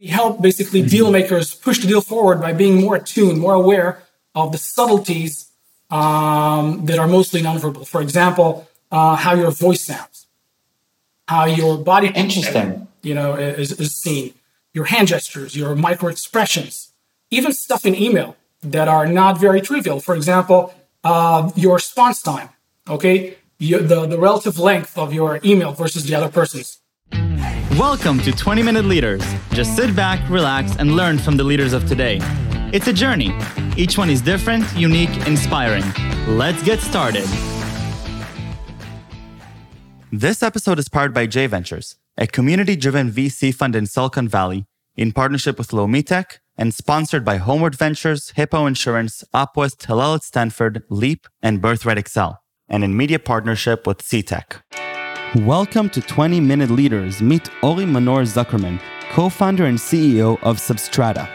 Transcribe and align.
We 0.00 0.08
help 0.08 0.42
basically 0.42 0.80
mm-hmm. 0.80 0.88
deal 0.88 1.10
makers 1.10 1.54
push 1.54 1.78
the 1.78 1.86
deal 1.86 2.00
forward 2.00 2.40
by 2.40 2.52
being 2.52 2.80
more 2.80 2.96
attuned, 2.96 3.38
more 3.40 3.54
aware 3.54 4.02
of 4.34 4.52
the 4.52 4.58
subtleties 4.58 5.50
um, 5.90 6.84
that 6.86 6.98
are 6.98 7.06
mostly 7.06 7.40
nonverbal. 7.40 7.86
For 7.86 8.02
example, 8.02 8.68
uh, 8.90 9.16
how 9.16 9.34
your 9.34 9.50
voice 9.50 9.82
sounds, 9.84 10.26
how 11.26 11.46
your 11.46 11.78
body 11.78 12.08
interesting, 12.14 12.88
you 13.02 13.14
know, 13.14 13.34
is, 13.34 13.72
is 13.72 13.96
seen, 13.96 14.34
your 14.74 14.84
hand 14.84 15.08
gestures, 15.08 15.56
your 15.56 15.74
micro 15.74 16.08
expressions, 16.08 16.92
even 17.30 17.52
stuff 17.52 17.86
in 17.86 17.94
email 17.94 18.36
that 18.62 18.88
are 18.88 19.06
not 19.06 19.40
very 19.40 19.60
trivial. 19.60 20.00
For 20.00 20.14
example, 20.14 20.74
uh, 21.04 21.50
your 21.54 21.74
response 21.74 22.20
time. 22.20 22.50
Okay, 22.88 23.36
you, 23.58 23.78
the 23.78 24.06
the 24.06 24.18
relative 24.18 24.58
length 24.58 24.96
of 24.98 25.12
your 25.12 25.40
email 25.44 25.72
versus 25.72 26.04
the 26.06 26.14
other 26.14 26.28
person's. 26.28 26.78
Welcome 27.76 28.20
to 28.20 28.32
20 28.32 28.62
Minute 28.62 28.86
Leaders. 28.86 29.22
Just 29.50 29.76
sit 29.76 29.94
back, 29.94 30.26
relax, 30.30 30.74
and 30.78 30.96
learn 30.96 31.18
from 31.18 31.36
the 31.36 31.44
leaders 31.44 31.74
of 31.74 31.86
today. 31.86 32.20
It's 32.72 32.86
a 32.86 32.92
journey. 32.92 33.36
Each 33.76 33.98
one 33.98 34.08
is 34.08 34.22
different, 34.22 34.64
unique, 34.74 35.14
inspiring. 35.26 35.84
Let's 36.26 36.62
get 36.62 36.80
started. 36.80 37.26
This 40.10 40.42
episode 40.42 40.78
is 40.78 40.88
powered 40.88 41.12
by 41.12 41.26
J 41.26 41.48
Ventures, 41.48 41.96
a 42.16 42.26
community 42.26 42.76
driven 42.76 43.12
VC 43.12 43.54
fund 43.54 43.76
in 43.76 43.84
Silicon 43.84 44.26
Valley, 44.26 44.64
in 44.96 45.12
partnership 45.12 45.58
with 45.58 45.68
Lomitech 45.68 46.38
and 46.56 46.72
sponsored 46.72 47.26
by 47.26 47.36
Homeward 47.36 47.74
Ventures, 47.74 48.30
Hippo 48.36 48.64
Insurance, 48.64 49.22
Upwest, 49.34 49.84
Hillel 49.84 50.14
at 50.14 50.22
Stanford, 50.22 50.82
Leap, 50.88 51.26
and 51.42 51.60
Birthright 51.60 51.98
Excel, 51.98 52.40
and 52.70 52.82
in 52.82 52.96
media 52.96 53.18
partnership 53.18 53.86
with 53.86 53.98
CTech. 53.98 54.62
Welcome 55.44 55.90
to 55.90 56.00
20 56.00 56.40
Minute 56.40 56.70
Leaders. 56.70 57.20
Meet 57.20 57.50
Ori 57.62 57.84
Manor 57.84 58.22
Zuckerman, 58.22 58.80
co 59.10 59.28
founder 59.28 59.66
and 59.66 59.76
CEO 59.76 60.38
of 60.42 60.56
Substrata. 60.56 61.28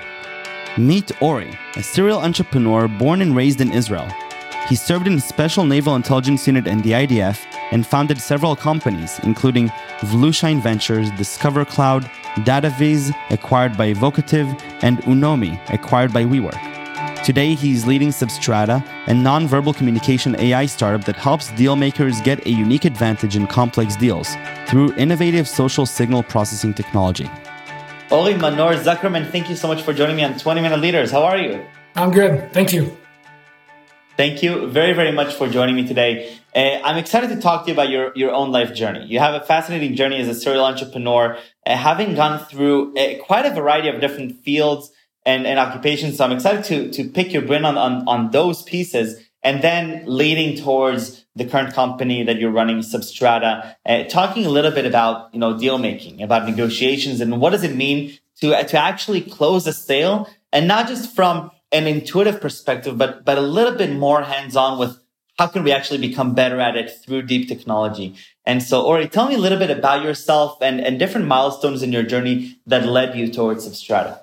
Meet 0.75 1.21
Ori, 1.21 1.55
a 1.75 1.83
serial 1.83 2.19
entrepreneur 2.19 2.87
born 2.87 3.21
and 3.21 3.35
raised 3.35 3.61
in 3.61 3.71
Israel. 3.71 4.09
He 4.67 4.75
served 4.75 5.05
in 5.05 5.19
Special 5.19 5.65
Naval 5.65 5.95
Intelligence 5.95 6.47
Unit 6.47 6.65
in 6.65 6.81
the 6.81 6.93
IDF 6.93 7.45
and 7.71 7.85
founded 7.85 8.19
several 8.19 8.55
companies, 8.55 9.19
including 9.21 9.69
ValueShine 9.99 10.63
Ventures, 10.63 11.11
Discover 11.11 11.65
Cloud, 11.65 12.09
DataViz, 12.37 13.13
acquired 13.29 13.77
by 13.77 13.85
Evocative, 13.85 14.47
and 14.81 14.97
Unomi, 15.03 15.61
acquired 15.71 16.11
by 16.11 16.23
WeWork. 16.25 16.70
Today, 17.23 17.53
he's 17.53 17.85
leading 17.85 18.09
Substrata, 18.09 18.83
a 19.05 19.13
non-verbal 19.13 19.75
communication 19.75 20.35
AI 20.39 20.65
startup 20.65 21.05
that 21.05 21.15
helps 21.15 21.51
deal 21.51 21.75
makers 21.75 22.19
get 22.21 22.43
a 22.47 22.49
unique 22.49 22.83
advantage 22.83 23.35
in 23.35 23.45
complex 23.45 23.95
deals 23.95 24.35
through 24.65 24.91
innovative 24.95 25.47
social 25.47 25.85
signal 25.85 26.23
processing 26.23 26.73
technology. 26.73 27.29
Ori 28.09 28.33
Manor 28.33 28.73
Zuckerman, 28.73 29.31
thank 29.31 29.51
you 29.51 29.55
so 29.55 29.67
much 29.67 29.83
for 29.83 29.93
joining 29.93 30.15
me 30.15 30.23
on 30.23 30.35
20 30.39 30.61
Minute 30.61 30.79
Leaders. 30.79 31.11
How 31.11 31.21
are 31.23 31.37
you? 31.37 31.63
I'm 31.95 32.09
good. 32.09 32.51
Thank 32.53 32.73
you. 32.73 32.97
Thank 34.17 34.41
you 34.41 34.67
very, 34.67 34.93
very 34.93 35.11
much 35.11 35.35
for 35.35 35.47
joining 35.47 35.75
me 35.75 35.87
today. 35.87 36.35
Uh, 36.55 36.79
I'm 36.83 36.97
excited 36.97 37.29
to 37.29 37.39
talk 37.39 37.65
to 37.65 37.67
you 37.67 37.73
about 37.73 37.89
your, 37.89 38.11
your 38.15 38.31
own 38.31 38.51
life 38.51 38.73
journey. 38.73 39.05
You 39.05 39.19
have 39.19 39.39
a 39.39 39.45
fascinating 39.45 39.95
journey 39.95 40.19
as 40.19 40.27
a 40.27 40.33
serial 40.33 40.65
entrepreneur, 40.65 41.37
uh, 41.67 41.77
having 41.77 42.15
gone 42.15 42.43
through 42.45 42.97
uh, 42.97 43.23
quite 43.23 43.45
a 43.45 43.51
variety 43.51 43.89
of 43.89 44.01
different 44.01 44.43
fields 44.43 44.91
and, 45.25 45.45
and 45.45 45.59
occupations. 45.59 46.17
So 46.17 46.25
I'm 46.25 46.31
excited 46.31 46.63
to, 46.65 46.91
to 46.91 47.09
pick 47.09 47.31
your 47.31 47.43
brain 47.43 47.65
on, 47.65 47.77
on, 47.77 48.07
on 48.07 48.31
those 48.31 48.63
pieces 48.63 49.21
and 49.43 49.63
then 49.63 50.03
leading 50.05 50.57
towards 50.57 51.25
the 51.35 51.45
current 51.45 51.73
company 51.73 52.23
that 52.23 52.37
you're 52.37 52.51
running, 52.51 52.79
Substrata, 52.79 53.75
uh, 53.85 54.03
talking 54.03 54.45
a 54.45 54.49
little 54.49 54.71
bit 54.71 54.85
about, 54.85 55.33
you 55.33 55.39
know, 55.39 55.57
deal 55.57 55.77
making, 55.77 56.21
about 56.21 56.47
negotiations 56.47 57.21
and 57.21 57.39
what 57.39 57.51
does 57.51 57.63
it 57.63 57.75
mean 57.75 58.17
to, 58.41 58.63
to 58.63 58.77
actually 58.77 59.21
close 59.21 59.65
a 59.65 59.73
sale 59.73 60.29
and 60.51 60.67
not 60.67 60.87
just 60.87 61.15
from 61.15 61.51
an 61.71 61.87
intuitive 61.87 62.41
perspective, 62.41 62.97
but, 62.97 63.23
but 63.23 63.37
a 63.37 63.41
little 63.41 63.75
bit 63.75 63.91
more 63.91 64.23
hands 64.23 64.55
on 64.55 64.77
with 64.77 64.97
how 65.37 65.47
can 65.47 65.63
we 65.63 65.71
actually 65.71 65.97
become 65.97 66.35
better 66.35 66.59
at 66.59 66.75
it 66.75 66.91
through 67.03 67.23
deep 67.23 67.47
technology? 67.47 68.15
And 68.45 68.61
so, 68.61 68.83
Ori, 68.85 69.07
tell 69.07 69.27
me 69.27 69.35
a 69.35 69.39
little 69.39 69.57
bit 69.57 69.71
about 69.71 70.03
yourself 70.03 70.57
and, 70.61 70.81
and 70.81 70.99
different 70.99 71.27
milestones 71.27 71.81
in 71.81 71.91
your 71.91 72.03
journey 72.03 72.59
that 72.67 72.85
led 72.85 73.15
you 73.15 73.31
towards 73.31 73.67
Substrata. 73.67 74.19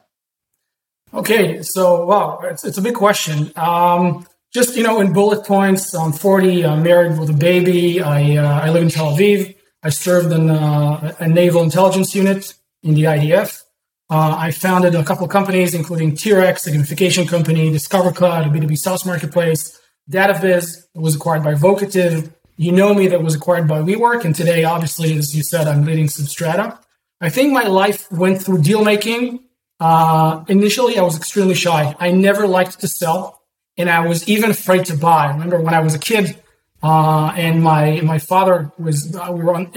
Okay, 1.14 1.62
so 1.62 2.04
wow, 2.04 2.38
it's, 2.42 2.64
it's 2.64 2.76
a 2.76 2.82
big 2.82 2.94
question. 2.94 3.50
Um, 3.56 4.26
just 4.52 4.76
you 4.76 4.82
know, 4.82 5.00
in 5.00 5.12
bullet 5.12 5.46
points, 5.46 5.94
I'm 5.94 6.12
40. 6.12 6.64
I'm 6.66 6.82
married 6.82 7.19
with 7.19 7.30
a 7.30 7.34
baby. 7.34 8.00
I 8.00 8.36
uh, 8.36 8.60
I 8.60 8.70
live 8.70 8.82
in 8.82 8.88
Tel 8.91 9.16
Aviv. 9.16 9.54
I 9.82 9.91
served 9.91 10.32
in 10.32 10.50
uh, 10.50 11.14
a 11.19 11.28
naval 11.28 11.62
intelligence 11.62 12.14
unit 12.14 12.54
in 12.82 12.94
the 12.94 13.04
IDF. 13.04 13.62
Uh, 14.10 14.34
I 14.38 14.50
founded 14.50 14.94
a 14.94 15.04
couple 15.04 15.24
of 15.24 15.30
companies, 15.30 15.74
including 15.74 16.14
T-Rex, 16.16 16.66
a 16.66 16.72
gamification 16.72 17.28
company, 17.28 17.70
Discover 17.70 18.12
Cloud, 18.12 18.46
a 18.46 18.50
B2B 18.50 18.76
SaaS 18.78 19.04
marketplace, 19.04 19.78
DataViz 20.10 20.86
was 20.94 21.14
acquired 21.14 21.44
by 21.44 21.54
Vocative, 21.54 22.32
Unomi 22.58 23.08
that 23.10 23.22
was 23.22 23.34
acquired 23.34 23.69
by 23.69 23.80
WeWork, 23.80 24.25
and 24.25 24.34
today, 24.34 24.64
obviously, 24.64 25.16
as 25.16 25.36
you 25.36 25.42
said, 25.42 25.69
I'm 25.69 25.84
leading 25.84 26.06
Substrata. 26.06 26.78
I 27.20 27.28
think 27.28 27.52
my 27.52 27.64
life 27.64 28.10
went 28.10 28.42
through 28.42 28.62
deal 28.62 28.82
making 28.82 29.40
uh, 29.81 30.44
initially, 30.49 30.99
I 30.99 31.03
was 31.03 31.16
extremely 31.16 31.55
shy. 31.55 31.94
I 31.99 32.11
never 32.11 32.47
liked 32.47 32.81
to 32.81 32.89
sell, 32.89 33.43
and 33.77 33.89
I 33.89 34.06
was 34.06 34.28
even 34.28 34.50
afraid 34.50 34.87
to 34.87 34.97
buy. 34.97 35.27
I 35.27 35.33
remember 35.33 35.61
when 35.61 35.75
I 35.75 35.81
was 35.81 35.94
a 35.94 35.99
kid, 35.99 36.37
uh, 36.83 37.33
and 37.37 37.62
my 37.62 38.00
my 38.00 38.19
father 38.19 38.72
was 38.78 39.15
uh, 39.15 39.31
we 39.33 39.43
were 39.43 39.55
on 39.55 39.72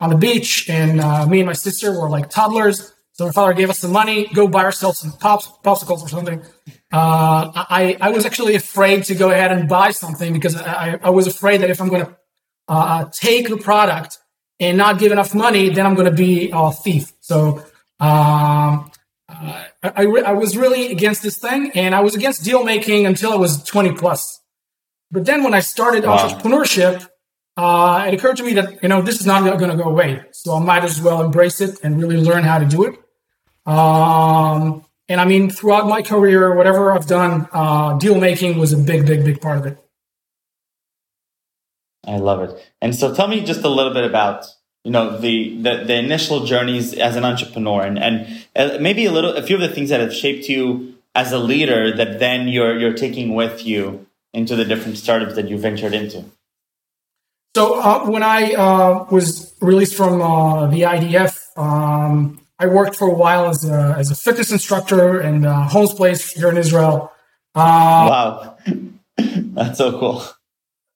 on 0.00 0.10
the 0.10 0.16
beach, 0.16 0.68
and 0.68 1.00
uh, 1.00 1.26
me 1.26 1.40
and 1.40 1.46
my 1.46 1.54
sister 1.54 1.92
were 1.92 2.10
like 2.10 2.30
toddlers. 2.30 2.92
So 3.12 3.26
my 3.26 3.32
father 3.32 3.52
gave 3.52 3.68
us 3.68 3.80
some 3.80 3.90
money, 3.90 4.28
go 4.32 4.46
buy 4.46 4.62
ourselves 4.62 5.00
some 5.00 5.12
pops, 5.12 5.48
popsicles 5.64 6.02
or 6.02 6.08
something. 6.08 6.40
Uh, 6.92 7.50
I 7.54 7.96
I 8.00 8.10
was 8.10 8.24
actually 8.26 8.54
afraid 8.54 9.04
to 9.04 9.14
go 9.14 9.30
ahead 9.30 9.50
and 9.50 9.68
buy 9.68 9.90
something 9.90 10.32
because 10.32 10.54
I, 10.56 11.00
I 11.02 11.10
was 11.10 11.26
afraid 11.26 11.62
that 11.62 11.70
if 11.70 11.80
I'm 11.80 11.88
going 11.88 12.06
to 12.06 12.16
uh, 12.68 13.06
take 13.12 13.48
the 13.48 13.56
product 13.56 14.18
and 14.60 14.76
not 14.76 14.98
give 14.98 15.10
enough 15.10 15.34
money, 15.34 15.68
then 15.70 15.86
I'm 15.86 15.94
going 15.94 16.10
to 16.10 16.16
be 16.16 16.50
a 16.52 16.70
thief. 16.70 17.12
So 17.20 17.64
um, 18.00 18.87
I, 19.82 20.02
re- 20.02 20.22
I 20.22 20.32
was 20.32 20.56
really 20.56 20.90
against 20.92 21.22
this 21.22 21.38
thing 21.38 21.70
and 21.74 21.94
I 21.94 22.00
was 22.00 22.14
against 22.14 22.44
deal 22.44 22.64
making 22.64 23.06
until 23.06 23.32
I 23.32 23.36
was 23.36 23.62
20 23.64 23.92
plus. 23.92 24.40
But 25.10 25.24
then 25.24 25.42
when 25.42 25.54
I 25.54 25.60
started 25.60 26.04
wow. 26.04 26.28
entrepreneurship, 26.28 27.08
uh, 27.56 28.04
it 28.06 28.14
occurred 28.14 28.36
to 28.36 28.44
me 28.44 28.52
that, 28.54 28.82
you 28.82 28.88
know, 28.88 29.02
this 29.02 29.20
is 29.20 29.26
not 29.26 29.42
going 29.58 29.70
to 29.70 29.76
go 29.76 29.88
away. 29.88 30.22
So 30.32 30.54
I 30.54 30.60
might 30.60 30.84
as 30.84 31.00
well 31.00 31.22
embrace 31.22 31.60
it 31.60 31.78
and 31.82 32.00
really 32.00 32.16
learn 32.16 32.44
how 32.44 32.58
to 32.58 32.66
do 32.66 32.84
it. 32.84 32.98
Um, 33.66 34.84
and 35.08 35.20
I 35.20 35.24
mean, 35.24 35.50
throughout 35.50 35.88
my 35.88 36.02
career, 36.02 36.54
whatever 36.54 36.92
I've 36.92 37.06
done, 37.06 37.48
uh, 37.52 37.96
deal 37.98 38.18
making 38.18 38.58
was 38.58 38.72
a 38.72 38.76
big, 38.76 39.06
big, 39.06 39.24
big 39.24 39.40
part 39.40 39.58
of 39.58 39.66
it. 39.66 39.78
I 42.06 42.16
love 42.16 42.40
it. 42.42 42.72
And 42.80 42.94
so 42.94 43.14
tell 43.14 43.28
me 43.28 43.42
just 43.42 43.62
a 43.62 43.68
little 43.68 43.92
bit 43.92 44.04
about 44.04 44.46
you 44.84 44.90
know 44.90 45.18
the, 45.18 45.56
the 45.56 45.84
the 45.84 45.94
initial 45.94 46.44
journeys 46.44 46.94
as 46.94 47.16
an 47.16 47.24
entrepreneur 47.24 47.82
and 47.82 47.98
and 47.98 48.46
uh, 48.56 48.78
maybe 48.80 49.04
a 49.04 49.12
little 49.12 49.34
a 49.34 49.42
few 49.42 49.56
of 49.56 49.62
the 49.62 49.68
things 49.68 49.90
that 49.90 50.00
have 50.00 50.14
shaped 50.14 50.48
you 50.48 50.94
as 51.14 51.32
a 51.32 51.38
leader 51.38 51.94
that 51.96 52.18
then 52.18 52.48
you're 52.48 52.78
you're 52.78 52.94
taking 52.94 53.34
with 53.34 53.66
you 53.66 54.06
into 54.32 54.54
the 54.54 54.64
different 54.64 54.96
startups 54.98 55.34
that 55.34 55.48
you 55.48 55.58
ventured 55.58 55.94
into. 55.94 56.24
So 57.56 57.80
uh, 57.80 58.06
when 58.06 58.22
i 58.22 58.52
uh, 58.54 59.06
was 59.10 59.54
released 59.60 59.96
from 59.96 60.22
uh, 60.22 60.66
the 60.68 60.82
idf 60.82 61.34
um, 61.56 62.40
i 62.58 62.66
worked 62.66 62.94
for 62.94 63.08
a 63.08 63.14
while 63.14 63.48
as 63.48 63.68
a, 63.68 63.96
as 63.98 64.10
a 64.10 64.14
fitness 64.14 64.52
instructor 64.52 65.20
in 65.20 65.44
uh, 65.44 65.68
Holmes 65.68 65.94
Place 65.94 66.30
here 66.30 66.50
in 66.50 66.56
israel. 66.56 67.12
Uh, 67.54 68.06
wow. 68.10 68.56
That's 69.16 69.78
so 69.78 69.98
cool 69.98 70.24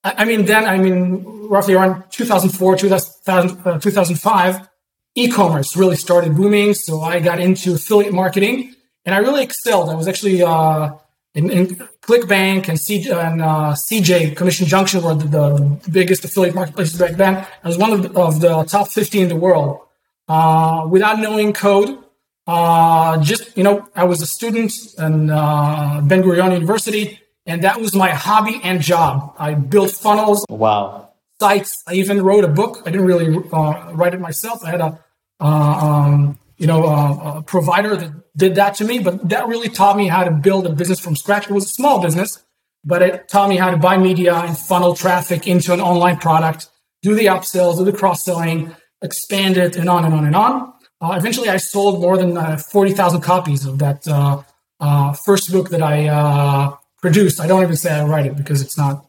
I 0.05 0.25
mean, 0.25 0.47
then, 0.47 0.65
I 0.65 0.79
mean, 0.79 1.25
roughly 1.49 1.75
around 1.75 2.05
2004, 2.11 2.77
2000, 2.77 3.67
uh, 3.67 3.79
2005, 3.79 4.69
e-commerce 5.15 5.77
really 5.77 5.97
started 5.97 6.35
booming. 6.35 6.75
So 6.75 7.03
I 7.03 7.21
got 7.21 7.39
into 7.39 7.75
affiliate 7.75 8.13
marketing 8.13 8.75
and 9.05 9.15
I 9.15 9.19
really 9.19 9.45
excelled. 9.45 9.91
I 9.91 9.95
was 9.95 10.09
actually 10.09 10.43
uh, 10.43 10.91
in, 11.35 11.51
in 11.51 11.67
ClickBank 12.03 12.69
and, 12.69 12.81
C, 12.81 13.09
and 13.11 13.43
uh, 13.43 13.75
CJ, 13.75 14.37
Commission 14.37 14.67
Junction, 14.67 15.03
were 15.03 15.15
the, 15.15 15.29
the, 15.29 15.91
biggest 15.91 16.25
affiliate 16.25 16.55
marketplaces 16.55 16.99
back 16.99 17.13
then. 17.13 17.47
I 17.63 17.69
was 17.69 17.79
one 17.79 17.93
of 17.93 18.03
the, 18.03 18.21
of 18.21 18.41
the 18.41 18.65
top 18.65 18.89
50 18.89 19.21
in 19.21 19.29
the 19.29 19.37
world. 19.37 19.81
Uh, 20.29 20.87
without 20.91 21.21
knowing 21.21 21.53
code, 21.53 21.99
uh, 22.47 23.23
just, 23.23 23.57
you 23.57 23.63
know, 23.63 23.89
I 23.95 24.05
was 24.05 24.21
a 24.21 24.27
student 24.27 24.73
in 24.99 25.31
uh, 25.31 26.01
Ben 26.03 26.23
Gurion 26.23 26.53
University 26.53 27.21
and 27.47 27.63
that 27.65 27.81
was 27.81 27.95
my 27.95 28.11
hobby 28.11 28.61
and 28.63 28.81
job. 28.81 29.35
I 29.39 29.55
built 29.55 29.91
funnels. 29.91 30.45
Wow. 30.49 31.11
Sites. 31.41 31.83
I 31.89 31.95
even 31.95 32.23
wrote 32.23 32.45
a 32.45 32.49
book. 32.49 32.83
I 32.87 32.91
didn't 32.91 33.07
really 33.07 33.37
uh, 33.53 33.91
write 33.95 34.15
it 34.15 34.21
myself. 34.21 34.65
I 34.65 34.71
had 34.71 34.81
a, 34.81 34.99
uh, 35.41 35.45
um, 35.45 36.39
you 36.57 36.67
know, 36.67 36.85
uh, 36.85 37.39
a 37.39 37.43
provider 37.43 37.97
that 37.97 38.37
did 38.37 38.55
that 38.55 38.77
to 38.77 38.85
me. 38.85 39.01
But 39.01 39.29
that 39.29 39.49
really 39.49 39.69
taught 39.69 39.97
me 39.97 40.07
how 40.07 40.23
to 40.23 40.31
build 40.31 40.67
a 40.67 40.73
business 40.73 41.01
from 41.01 41.17
scratch. 41.17 41.51
It 41.51 41.53
was 41.53 41.65
a 41.65 41.69
small 41.69 42.01
business, 42.01 42.45
but 42.85 43.03
it 43.03 43.29
taught 43.29 43.49
me 43.49 43.57
how 43.57 43.71
to 43.71 43.77
buy 43.77 43.99
media 43.99 44.35
and 44.35 44.57
funnel 44.57 44.95
traffic 44.95 45.49
into 45.49 45.73
an 45.73 45.81
online 45.81 46.19
product, 46.19 46.69
do 47.03 47.15
the 47.15 47.27
upsells, 47.27 47.79
do 47.79 47.85
the 47.85 47.93
cross 47.93 48.25
selling, 48.25 48.75
expand 49.03 49.57
it, 49.57 49.75
and 49.77 49.89
on 49.89 50.05
and 50.05 50.15
on 50.15 50.25
and 50.25 50.37
on. 50.37 50.73
Uh, 51.01 51.15
eventually, 51.17 51.49
I 51.49 51.57
sold 51.57 52.01
more 52.01 52.17
than 52.17 52.37
uh, 52.37 52.57
40,000 52.57 53.21
copies 53.21 53.67
of 53.67 53.81
that 53.81 54.07
uh, 54.07 54.43
uh, 54.79 55.13
first 55.13 55.51
book 55.51 55.71
that 55.71 55.83
I 55.83 56.07
uh, 56.07 56.77
produced. 57.03 57.41
I 57.41 57.47
don't 57.47 57.63
even 57.63 57.77
say 57.77 57.93
I 57.93 58.05
write 58.05 58.27
it 58.27 58.37
because 58.37 58.63
it's 58.63 58.79
not, 58.79 59.07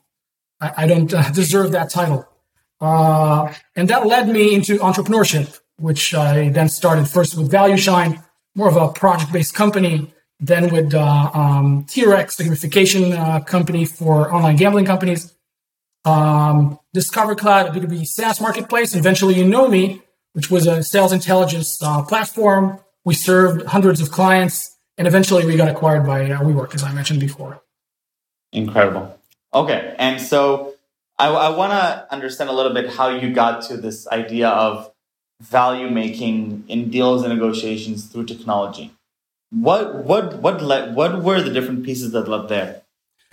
I, 0.59 0.71
I 0.77 0.87
don't 0.87 1.07
deserve 1.33 1.71
that 1.71 1.89
title. 1.89 2.27
and 2.81 3.87
that 3.87 4.05
led 4.05 4.27
me 4.27 4.53
into 4.53 4.77
entrepreneurship, 4.79 5.59
which 5.77 6.13
I 6.13 6.49
then 6.49 6.67
started 6.67 7.07
first 7.07 7.37
with 7.37 7.49
ValueShine, 7.49 8.21
more 8.55 8.67
of 8.67 8.75
a 8.75 8.89
project 8.89 9.31
based 9.31 9.53
company, 9.53 10.13
then 10.39 10.69
with 10.73 10.93
um, 10.93 11.85
T-Rex, 11.87 12.35
the 12.35 12.43
gamification 12.43 13.45
company 13.45 13.85
for 13.85 14.33
online 14.33 14.57
gambling 14.57 14.85
companies. 14.85 15.33
Um, 16.05 16.79
Discover 16.93 17.35
Cloud, 17.35 17.75
a 17.75 17.79
B2B 17.79 18.05
SaaS 18.05 18.41
marketplace. 18.41 18.93
Eventually, 18.93 19.35
Unomi, 19.35 20.01
which 20.33 20.51
was 20.51 20.67
a 20.67 20.83
sales 20.83 21.13
intelligence 21.13 21.81
uh, 21.81 22.03
platform. 22.03 22.79
We 23.05 23.13
served 23.13 23.65
hundreds 23.65 24.01
of 24.01 24.11
clients, 24.11 24.77
and 24.97 25.07
eventually 25.07 25.45
we 25.45 25.55
got 25.55 25.69
acquired 25.69 26.05
by 26.05 26.29
uh, 26.29 26.41
WeWork, 26.41 26.75
as 26.75 26.83
I 26.83 26.93
mentioned 26.93 27.19
before. 27.19 27.62
Incredible. 28.53 29.19
Okay, 29.53 29.95
and 29.99 30.21
so 30.21 30.75
I, 31.19 31.27
I 31.27 31.49
want 31.49 31.71
to 31.73 32.07
understand 32.11 32.49
a 32.49 32.53
little 32.53 32.73
bit 32.73 32.89
how 32.89 33.09
you 33.09 33.33
got 33.33 33.61
to 33.63 33.77
this 33.77 34.07
idea 34.07 34.49
of 34.49 34.91
value 35.41 35.89
making 35.89 36.63
in 36.67 36.89
deals 36.89 37.23
and 37.23 37.33
negotiations 37.33 38.05
through 38.05 38.25
technology. 38.25 38.91
What 39.51 40.03
what 40.05 40.37
what 40.41 40.61
led, 40.61 40.95
what 40.95 41.21
were 41.21 41.41
the 41.41 41.51
different 41.51 41.83
pieces 41.83 42.11
that 42.13 42.27
led 42.27 42.47
there? 42.47 42.81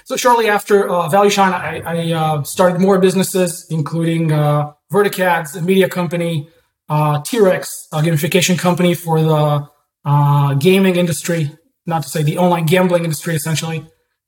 So 0.05 0.17
shortly 0.17 0.49
after 0.49 0.89
uh, 0.89 1.09
Value 1.09 1.31
Shine, 1.31 1.53
I, 1.53 1.81
I 1.85 2.13
uh, 2.13 2.43
started 2.43 2.81
more 2.81 2.99
businesses, 2.99 3.67
including 3.71 4.33
uh, 4.33 4.73
Verticads, 4.93 5.57
a 5.57 5.63
media 5.63 5.89
company, 5.89 6.49
uh, 6.89 7.23
T-Rex, 7.23 7.89
a 7.93 7.99
gamification 7.99 8.59
company 8.59 8.95
for 8.95 9.23
the 9.23 9.69
uh, 10.05 10.55
gaming 10.55 10.97
industry, 10.97 11.57
not 11.87 12.03
to 12.03 12.09
say 12.09 12.23
the 12.23 12.39
online 12.39 12.67
gambling 12.67 13.05
industry, 13.05 13.35
essentially, 13.37 13.87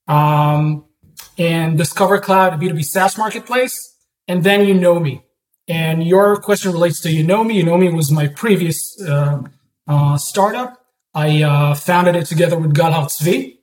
um, 0.09 0.85
and 1.39 1.79
Discover 1.79 2.21
Cloud, 2.21 2.55
a 2.55 2.57
B2B 2.57 2.85
SaaS 2.85 3.17
marketplace, 3.17 3.97
and 4.29 4.45
then 4.45 4.61
Unomi. 4.61 5.23
And 5.69 6.05
your 6.05 6.37
question 6.37 6.73
relates 6.73 7.01
to 7.01 7.09
Unomi. 7.09 7.55
You 7.55 7.63
Know 7.63 7.77
Me 7.77 7.89
was 7.89 8.11
my 8.11 8.29
previous 8.29 9.01
uh, 9.03 9.43
uh, 9.87 10.17
startup. 10.17 10.79
I 11.15 11.43
uh, 11.43 11.75
founded 11.75 12.17
it 12.17 12.27
together 12.27 12.59
with 12.59 12.75
Galhart 12.75 13.11
Zvi. 13.11 13.59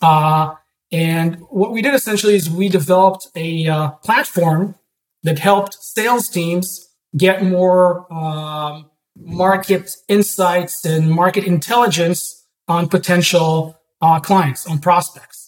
Uh, 0.00 0.54
and 0.90 1.36
what 1.50 1.72
we 1.72 1.82
did 1.82 1.94
essentially 1.94 2.34
is 2.34 2.50
we 2.50 2.68
developed 2.68 3.28
a 3.34 3.66
uh, 3.66 3.90
platform 4.02 4.74
that 5.22 5.38
helped 5.38 5.74
sales 5.80 6.28
teams 6.28 6.88
get 7.16 7.42
more 7.42 8.12
um, 8.12 8.90
market 9.16 9.96
insights 10.08 10.84
and 10.84 11.10
market 11.10 11.44
intelligence 11.44 12.46
on 12.68 12.88
potential 12.88 13.78
uh, 14.00 14.20
clients, 14.20 14.66
on 14.66 14.78
prospects. 14.78 15.43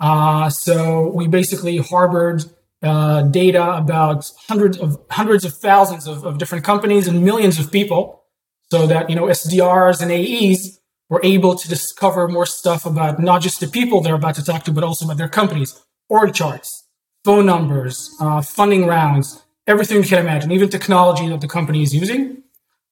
Uh, 0.00 0.50
so 0.50 1.08
we 1.08 1.26
basically 1.26 1.78
harbored 1.78 2.44
uh, 2.82 3.22
data 3.22 3.76
about 3.76 4.30
hundreds 4.48 4.78
of 4.78 4.98
hundreds 5.10 5.44
of 5.44 5.54
thousands 5.54 6.06
of, 6.06 6.24
of, 6.24 6.38
different 6.38 6.64
companies 6.64 7.08
and 7.08 7.24
millions 7.24 7.58
of 7.58 7.72
people, 7.72 8.22
so 8.70 8.86
that 8.86 9.08
you 9.08 9.16
know 9.16 9.24
SDRs 9.24 10.02
and 10.02 10.12
AEs 10.12 10.78
were 11.08 11.20
able 11.24 11.54
to 11.54 11.68
discover 11.68 12.28
more 12.28 12.44
stuff 12.46 12.84
about 12.84 13.18
not 13.18 13.40
just 13.40 13.60
the 13.60 13.66
people 13.66 14.00
they're 14.00 14.14
about 14.14 14.34
to 14.34 14.44
talk 14.44 14.64
to, 14.64 14.72
but 14.72 14.84
also 14.84 15.06
about 15.06 15.16
their 15.16 15.28
companies, 15.28 15.80
org 16.08 16.34
charts, 16.34 16.86
phone 17.24 17.46
numbers, 17.46 18.14
uh, 18.20 18.42
funding 18.42 18.86
rounds, 18.86 19.42
everything 19.66 19.96
you 19.96 20.08
can 20.08 20.18
imagine, 20.18 20.52
even 20.52 20.68
technology 20.68 21.28
that 21.28 21.40
the 21.40 21.48
company 21.48 21.82
is 21.82 21.94
using. 21.94 22.42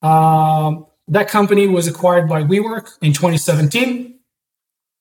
Um, 0.02 0.86
that 1.08 1.28
company 1.28 1.66
was 1.66 1.86
acquired 1.86 2.28
by 2.28 2.42
WeWork 2.42 2.98
in 3.02 3.12
2017. 3.12 4.13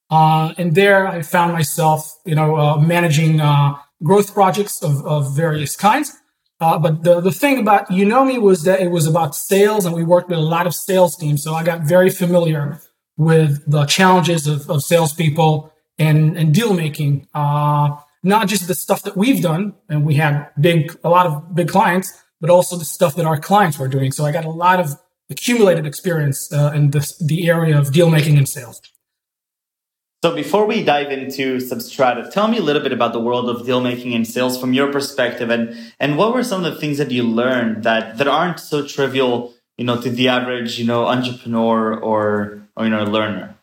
Uh, 0.09 0.53
and 0.57 0.75
there 0.75 1.07
I 1.07 1.21
found 1.21 1.53
myself, 1.53 2.17
you 2.25 2.35
know, 2.35 2.55
uh, 2.55 2.77
managing 2.77 3.39
uh, 3.39 3.75
growth 4.03 4.33
projects 4.33 4.83
of, 4.83 5.05
of 5.05 5.35
various 5.35 5.75
kinds. 5.75 6.15
Uh, 6.59 6.77
but 6.77 7.03
the, 7.03 7.19
the 7.19 7.31
thing 7.31 7.59
about 7.59 7.89
Unomi 7.89 8.41
was 8.41 8.63
that 8.63 8.79
it 8.79 8.89
was 8.89 9.07
about 9.07 9.35
sales 9.35 9.85
and 9.85 9.95
we 9.95 10.03
worked 10.03 10.29
with 10.29 10.37
a 10.37 10.41
lot 10.41 10.67
of 10.67 10.73
sales 10.73 11.17
teams. 11.17 11.43
So 11.43 11.53
I 11.53 11.63
got 11.63 11.81
very 11.81 12.09
familiar 12.09 12.79
with 13.17 13.63
the 13.69 13.85
challenges 13.85 14.47
of, 14.47 14.69
of 14.69 14.83
salespeople 14.83 15.73
and, 15.97 16.37
and 16.37 16.53
deal 16.53 16.73
making. 16.73 17.27
Uh, 17.33 17.97
not 18.23 18.47
just 18.47 18.67
the 18.67 18.75
stuff 18.75 19.03
that 19.03 19.17
we've 19.17 19.41
done, 19.41 19.73
and 19.89 20.05
we 20.05 20.13
had 20.13 20.49
big, 20.59 20.97
a 21.03 21.09
lot 21.09 21.25
of 21.25 21.53
big 21.53 21.67
clients, 21.67 22.13
but 22.39 22.49
also 22.49 22.77
the 22.77 22.85
stuff 22.85 23.15
that 23.15 23.25
our 23.25 23.39
clients 23.39 23.77
were 23.77 23.89
doing. 23.89 24.11
So 24.11 24.25
I 24.25 24.31
got 24.31 24.45
a 24.45 24.49
lot 24.49 24.79
of 24.79 24.91
accumulated 25.29 25.85
experience 25.85 26.51
uh, 26.53 26.71
in 26.73 26.91
this, 26.91 27.17
the 27.17 27.49
area 27.49 27.77
of 27.77 27.91
deal 27.91 28.09
making 28.09 28.37
and 28.37 28.47
sales. 28.47 28.81
So 30.23 30.33
before 30.33 30.65
we 30.65 30.85
dive 30.85 31.11
into 31.11 31.57
Substrata, 31.57 32.31
tell 32.31 32.47
me 32.47 32.57
a 32.57 32.61
little 32.61 32.81
bit 32.81 32.93
about 32.93 33.11
the 33.11 33.19
world 33.19 33.49
of 33.49 33.65
deal 33.65 33.81
making 33.81 34.13
and 34.13 34.25
sales 34.25 34.57
from 34.57 34.71
your 34.71 34.89
perspective, 34.89 35.49
and 35.49 35.75
and 35.99 36.17
what 36.17 36.33
were 36.33 36.45
some 36.45 36.63
of 36.63 36.73
the 36.73 36.79
things 36.79 36.97
that 36.97 37.11
you 37.11 37.23
learned 37.23 37.83
that 37.83 38.17
that 38.17 38.25
aren't 38.25 38.57
so 38.61 38.87
trivial, 38.87 39.53
you 39.77 39.83
know, 39.83 39.99
to 39.99 40.09
the 40.09 40.29
average, 40.29 40.79
you 40.79 40.85
know, 40.85 41.07
entrepreneur 41.07 41.99
or 41.99 42.63
or 42.77 42.85
you 42.85 42.89
know, 42.89 43.03
learner. 43.03 43.53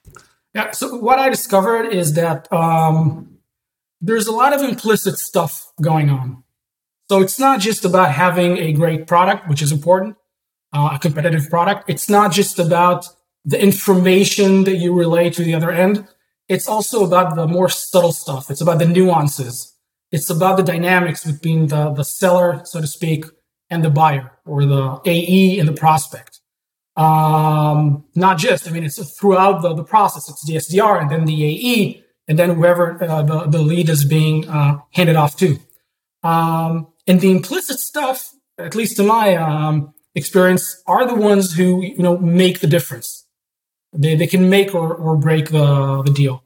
Yeah. 0.53 0.73
So 0.73 0.97
what 0.97 1.19
I 1.19 1.31
discovered 1.31 1.95
is 1.95 2.13
that 2.17 2.53
um, 2.53 3.39
there's 4.03 4.27
a 4.27 4.33
lot 4.33 4.53
of 4.53 4.61
implicit 4.61 5.17
stuff 5.17 5.73
going 5.81 6.11
on. 6.11 6.45
So 7.11 7.23
it's 7.23 7.39
not 7.39 7.61
just 7.61 7.87
about 7.87 8.13
having 8.13 8.59
a 8.59 8.75
great 8.75 9.07
product, 9.07 9.49
which 9.49 9.63
is 9.63 9.73
important, 9.73 10.19
uh, 10.75 10.91
a 10.93 10.99
competitive 10.99 11.49
product. 11.49 11.89
It's 11.89 12.11
not 12.11 12.33
just 12.33 12.59
about 12.59 13.07
the 13.47 13.59
information 13.59 14.65
that 14.65 14.77
you 14.77 14.93
relay 14.93 15.31
to 15.31 15.43
the 15.43 15.55
other 15.55 15.71
end. 15.71 16.07
It's 16.51 16.67
also 16.67 17.05
about 17.05 17.37
the 17.37 17.47
more 17.47 17.69
subtle 17.69 18.13
stuff. 18.13 18.51
It's 18.51 18.61
about 18.61 18.81
the 18.81 18.87
nuances. 18.87 19.77
It's 20.11 20.29
about 20.29 20.57
the 20.57 20.65
dynamics 20.65 21.25
between 21.25 21.69
the, 21.69 21.93
the 21.93 22.03
seller, 22.03 22.63
so 22.65 22.81
to 22.81 22.89
speak, 22.89 23.25
and 23.71 23.85
the 23.85 23.89
buyer 23.91 24.33
or 24.45 24.67
the 24.67 25.01
AE 25.05 25.61
and 25.61 25.69
the 25.69 25.73
prospect. 25.73 26.41
Um, 26.97 28.05
not 28.17 28.37
just, 28.37 28.67
I 28.67 28.73
mean, 28.73 28.83
it's 28.83 28.99
throughout 29.17 29.63
the, 29.63 29.75
the 29.75 29.85
process. 29.85 30.29
It's 30.29 30.45
the 30.45 30.57
SDR 30.57 31.01
and 31.01 31.09
then 31.09 31.25
the 31.25 31.45
AE 31.45 32.05
and 32.27 32.37
then 32.37 32.51
whoever 32.57 33.01
uh, 33.01 33.23
the, 33.23 33.47
the 33.47 33.63
lead 33.63 33.89
is 33.89 34.05
being 34.05 34.49
uh, 34.49 34.79
handed 34.91 35.15
off 35.15 35.37
to. 35.37 35.57
Um, 36.25 36.89
and 37.07 37.21
the 37.21 37.31
implicit 37.31 37.79
stuff, 37.79 38.35
at 38.59 38.75
least 38.75 38.99
in 38.99 39.07
my 39.07 39.37
um, 39.37 39.95
experience, 40.17 40.83
are 40.89 41.07
the 41.07 41.15
ones 41.15 41.55
who 41.55 41.81
you 41.81 42.03
know 42.03 42.19
make 42.19 42.59
the 42.59 42.67
difference. 42.67 43.25
They, 43.93 44.15
they 44.15 44.27
can 44.27 44.49
make 44.49 44.75
or, 44.75 44.95
or 44.95 45.17
break 45.17 45.51
the, 45.51 46.03
the 46.03 46.13
deal. 46.13 46.45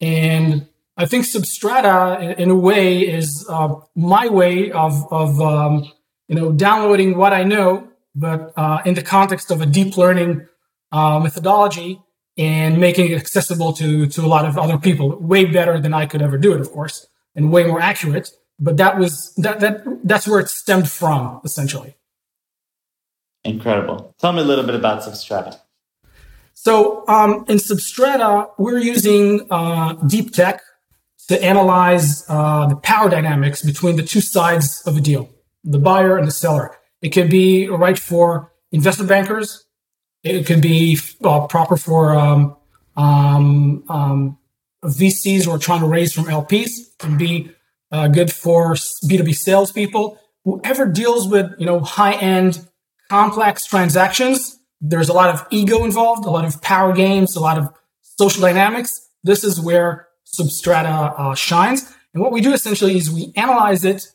And 0.00 0.68
I 0.96 1.06
think 1.06 1.24
Substrata, 1.24 2.36
in, 2.36 2.50
a 2.50 2.54
way, 2.54 3.00
is 3.00 3.46
uh, 3.48 3.74
my 3.96 4.28
way 4.28 4.70
of, 4.70 5.12
of 5.12 5.40
um, 5.40 5.90
you 6.28 6.36
know 6.36 6.52
downloading 6.52 7.16
what 7.16 7.32
I 7.32 7.42
know, 7.42 7.88
but 8.14 8.52
uh, 8.56 8.80
in 8.84 8.94
the 8.94 9.02
context 9.02 9.50
of 9.50 9.60
a 9.60 9.66
deep 9.66 9.96
learning 9.96 10.46
uh, 10.92 11.18
methodology 11.18 12.00
and 12.36 12.78
making 12.78 13.10
it 13.10 13.16
accessible 13.16 13.72
to 13.74 14.06
to 14.06 14.20
a 14.24 14.26
lot 14.26 14.44
of 14.44 14.56
other 14.56 14.78
people. 14.78 15.18
Way 15.18 15.46
better 15.46 15.80
than 15.80 15.92
I 15.92 16.06
could 16.06 16.22
ever 16.22 16.38
do 16.38 16.52
it 16.52 16.60
of 16.60 16.70
course 16.70 17.06
and 17.34 17.50
way 17.50 17.64
more 17.64 17.80
accurate 17.80 18.30
but 18.58 18.76
that 18.76 18.98
was 18.98 19.34
that 19.36 19.60
that 19.60 19.84
that's 20.04 20.28
where 20.28 20.40
it 20.40 20.48
stemmed 20.48 20.90
from 20.90 21.40
essentially. 21.44 21.96
Incredible. 23.44 24.14
Tell 24.18 24.32
me 24.32 24.40
a 24.40 24.44
little 24.44 24.64
bit 24.64 24.74
about 24.74 25.02
substrata 25.02 25.58
so 26.64 27.06
um, 27.08 27.44
in 27.48 27.56
substrata 27.58 28.50
we're 28.58 28.78
using 28.78 29.46
uh, 29.50 29.92
deep 30.06 30.32
tech 30.32 30.60
to 31.28 31.42
analyze 31.42 32.24
uh, 32.28 32.66
the 32.66 32.76
power 32.76 33.08
dynamics 33.08 33.62
between 33.62 33.96
the 33.96 34.02
two 34.02 34.20
sides 34.20 34.82
of 34.86 34.96
a 34.96 35.00
deal 35.00 35.28
the 35.62 35.78
buyer 35.78 36.16
and 36.18 36.26
the 36.26 36.32
seller 36.32 36.76
it 37.02 37.10
can 37.10 37.28
be 37.28 37.68
right 37.68 37.98
for 37.98 38.52
investment 38.72 39.08
bankers 39.08 39.64
it 40.24 40.46
could 40.46 40.62
be 40.62 40.98
uh, 41.22 41.46
proper 41.46 41.76
for 41.76 42.14
um, 42.14 42.56
um, 42.96 43.84
um, 43.88 44.38
VCs 44.82 45.44
who 45.44 45.50
are 45.50 45.58
trying 45.58 45.80
to 45.80 45.86
raise 45.86 46.12
from 46.12 46.24
LPs. 46.24 46.70
It 46.78 46.98
can 46.98 47.18
be 47.18 47.52
uh, 47.92 48.08
good 48.08 48.32
for 48.32 48.72
B2B 48.72 49.34
salespeople. 49.34 50.18
Whoever 50.44 50.86
deals 50.86 51.28
with 51.28 51.52
you 51.58 51.66
know 51.66 51.80
high 51.80 52.14
end, 52.14 52.66
complex 53.10 53.66
transactions, 53.66 54.58
there's 54.86 55.08
a 55.08 55.14
lot 55.14 55.30
of 55.30 55.46
ego 55.50 55.84
involved, 55.84 56.26
a 56.26 56.30
lot 56.30 56.44
of 56.44 56.60
power 56.60 56.92
games, 56.92 57.36
a 57.36 57.40
lot 57.40 57.56
of 57.56 57.72
social 58.00 58.42
dynamics. 58.42 59.08
This 59.22 59.42
is 59.42 59.58
where 59.58 60.08
Substrata 60.26 61.14
uh, 61.18 61.34
shines. 61.34 61.90
And 62.12 62.22
what 62.22 62.32
we 62.32 62.40
do 62.42 62.52
essentially 62.52 62.96
is 62.96 63.10
we 63.10 63.32
analyze 63.34 63.84
it, 63.84 64.06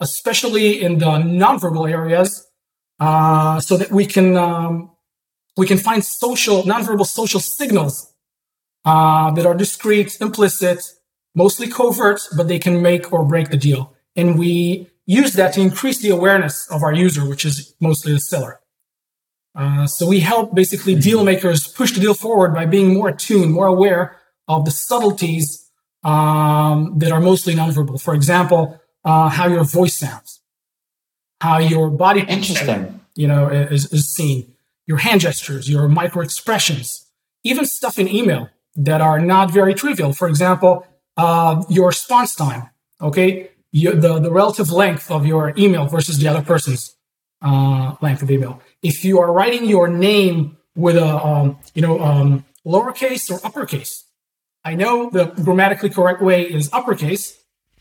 especially 0.00 0.82
in 0.82 0.98
the 0.98 1.06
nonverbal 1.06 1.90
areas, 1.90 2.46
uh, 3.00 3.58
so 3.60 3.76
that 3.78 3.90
we 3.90 4.04
can 4.04 4.36
um, 4.36 4.90
we 5.56 5.66
can 5.66 5.78
find 5.78 6.04
social, 6.04 6.62
nonverbal 6.62 7.06
social 7.06 7.40
signals 7.40 8.12
uh, 8.84 9.30
that 9.32 9.46
are 9.46 9.54
discrete, 9.54 10.20
implicit, 10.20 10.80
mostly 11.34 11.68
covert, 11.68 12.20
but 12.36 12.48
they 12.48 12.58
can 12.58 12.82
make 12.82 13.12
or 13.12 13.24
break 13.24 13.50
the 13.50 13.56
deal. 13.56 13.94
And 14.14 14.38
we 14.38 14.90
use 15.06 15.32
that 15.34 15.54
to 15.54 15.60
increase 15.60 16.00
the 16.00 16.10
awareness 16.10 16.70
of 16.70 16.82
our 16.82 16.92
user, 16.92 17.26
which 17.26 17.44
is 17.44 17.74
mostly 17.80 18.12
the 18.12 18.20
seller. 18.20 18.60
Uh, 19.58 19.88
so 19.88 20.06
we 20.06 20.20
help 20.20 20.54
basically 20.54 20.94
deal 20.94 21.24
makers 21.24 21.66
push 21.66 21.92
the 21.92 22.00
deal 22.00 22.14
forward 22.14 22.54
by 22.54 22.64
being 22.64 22.94
more 22.94 23.08
attuned, 23.08 23.52
more 23.52 23.66
aware 23.66 24.16
of 24.46 24.64
the 24.64 24.70
subtleties 24.70 25.68
um, 26.04 26.94
that 26.98 27.10
are 27.10 27.20
mostly 27.20 27.54
nonverbal. 27.54 28.00
For 28.00 28.14
example, 28.14 28.80
uh, 29.04 29.28
how 29.28 29.48
your 29.48 29.64
voice 29.64 29.98
sounds, 29.98 30.40
how 31.40 31.58
your 31.58 31.90
body 31.90 32.20
interesting, 32.20 33.00
you 33.16 33.26
know, 33.26 33.48
is, 33.48 33.92
is 33.92 34.14
seen, 34.14 34.54
your 34.86 34.98
hand 34.98 35.22
gestures, 35.22 35.68
your 35.68 35.88
micro 35.88 36.22
expressions, 36.22 37.10
even 37.42 37.66
stuff 37.66 37.98
in 37.98 38.06
email 38.06 38.48
that 38.76 39.00
are 39.00 39.18
not 39.18 39.50
very 39.50 39.74
trivial. 39.74 40.12
For 40.12 40.28
example, 40.28 40.86
uh, 41.16 41.64
your 41.68 41.88
response 41.88 42.36
time. 42.36 42.70
Okay, 43.00 43.50
you, 43.72 43.92
the 43.92 44.20
the 44.20 44.30
relative 44.30 44.70
length 44.70 45.10
of 45.10 45.26
your 45.26 45.52
email 45.58 45.86
versus 45.86 46.18
the 46.18 46.28
other 46.28 46.42
person's 46.42 46.94
uh, 47.42 47.96
length 48.00 48.22
of 48.22 48.30
email. 48.30 48.60
If 48.82 49.04
you 49.04 49.20
are 49.20 49.32
writing 49.32 49.64
your 49.64 49.88
name 49.88 50.56
with 50.74 50.96
a 50.96 51.06
um, 51.06 51.58
you 51.74 51.82
know 51.82 52.00
um, 52.00 52.44
lowercase 52.64 53.30
or 53.30 53.44
uppercase, 53.46 54.04
I 54.64 54.74
know 54.74 55.10
the 55.10 55.26
grammatically 55.26 55.90
correct 55.90 56.20
way 56.20 56.42
is 56.42 56.70
uppercase, 56.72 57.38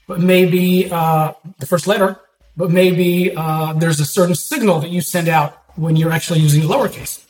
but 0.08 0.20
maybe 0.20 0.90
uh, 0.92 1.34
the 1.60 1.66
first 1.66 1.88
letter, 1.88 2.20
but 2.56 2.72
maybe 2.72 3.36
uh, 3.36 3.74
there's 3.74 4.00
a 4.00 4.06
certain 4.06 4.36
signal 4.36 4.80
that 4.80 4.90
you 4.90 5.02
send 5.02 5.28
out 5.28 5.62
when 5.76 5.96
you're 5.96 6.12
actually 6.12 6.40
using 6.40 6.64
lowercase. 6.64 7.24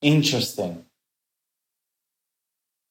Interesting. 0.00 0.84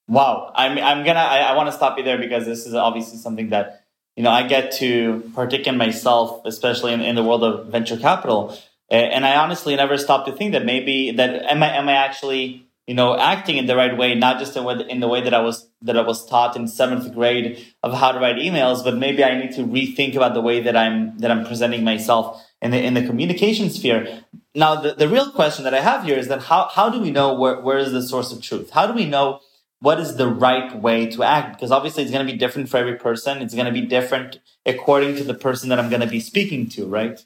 Wow, 0.08 0.52
I'm 0.56 0.78
I'm 0.78 1.06
gonna 1.06 1.20
I, 1.20 1.40
I 1.40 1.56
want 1.56 1.68
to 1.68 1.74
stop 1.74 1.98
you 1.98 2.04
there 2.04 2.18
because 2.18 2.46
this 2.46 2.66
is 2.66 2.74
obviously 2.74 3.18
something 3.18 3.50
that 3.50 3.81
you 4.16 4.24
know 4.24 4.30
I 4.32 4.48
get 4.48 4.72
to 4.74 5.32
partake 5.36 5.68
in 5.68 5.78
myself, 5.78 6.42
especially 6.46 6.94
in, 6.94 7.02
in 7.02 7.16
the 7.16 7.24
world 7.24 7.44
of 7.44 7.68
venture 7.68 7.98
capital. 7.98 8.58
And 8.90 9.26
I 9.26 9.38
honestly 9.38 9.74
never 9.78 9.98
stopped 9.98 10.28
to 10.28 10.34
think 10.34 10.52
that 10.52 10.66
maybe 10.66 11.12
that 11.12 11.44
am 11.50 11.64
I 11.64 11.78
am 11.78 11.88
I 11.88 11.94
actually 11.94 12.68
you 12.88 12.94
know 12.94 13.18
acting 13.18 13.58
in 13.58 13.66
the 13.66 13.76
right 13.76 13.96
way, 13.98 14.16
not 14.16 14.38
just 14.38 14.58
in, 14.58 14.68
in 14.82 15.00
the 15.00 15.08
way 15.08 15.22
that 15.22 15.34
I 15.34 15.40
was 15.40 15.68
that 15.82 15.98
I 15.98 16.02
was 16.02 16.26
taught 16.26 16.56
in 16.58 16.68
seventh 16.68 17.14
grade 17.14 17.66
of 17.84 17.94
how 17.94 18.12
to 18.12 18.20
write 18.20 18.36
emails, 18.36 18.84
but 18.84 18.98
maybe 18.98 19.24
I 19.24 19.38
need 19.40 19.54
to 19.56 19.64
rethink 19.64 20.16
about 20.16 20.34
the 20.34 20.42
way 20.42 20.62
that 20.62 20.76
I'm 20.76 21.18
that 21.20 21.32
I'm 21.32 21.46
presenting 21.46 21.84
myself 21.86 22.44
in 22.62 22.72
the 22.72 22.84
in 22.84 22.94
the 22.94 23.06
communication 23.06 23.70
sphere. 23.70 24.24
Now, 24.54 24.76
the, 24.76 24.94
the 24.94 25.08
real 25.08 25.32
question 25.32 25.64
that 25.64 25.74
I 25.74 25.80
have 25.80 26.04
here 26.04 26.18
is 26.18 26.28
that 26.28 26.44
how 26.44 26.70
how 26.74 26.90
do 26.90 27.00
we 27.00 27.12
know 27.12 27.34
where 27.34 27.60
where 27.62 27.78
is 27.78 27.92
the 27.92 28.02
source 28.02 28.32
of 28.32 28.42
truth? 28.42 28.72
How 28.72 28.86
do 28.88 28.94
we 28.94 29.06
know 29.06 29.40
what 29.82 30.00
is 30.00 30.16
the 30.16 30.28
right 30.28 30.74
way 30.76 31.08
to 31.08 31.24
act? 31.24 31.58
Because 31.58 31.72
obviously 31.72 32.04
it's 32.04 32.12
going 32.12 32.26
to 32.26 32.32
be 32.32 32.38
different 32.38 32.70
for 32.70 32.78
every 32.78 32.96
person. 32.96 33.42
It's 33.42 33.56
going 33.56 33.66
to 33.66 33.72
be 33.72 33.82
different 33.82 34.40
according 34.66 35.16
to 35.16 35.24
the 35.24 35.34
person 35.34 35.70
that 35.70 35.80
i'm 35.80 35.90
going 35.90 36.02
to 36.02 36.08
be 36.08 36.20
speaking 36.20 36.70
to 36.70 36.88
right? 36.88 37.26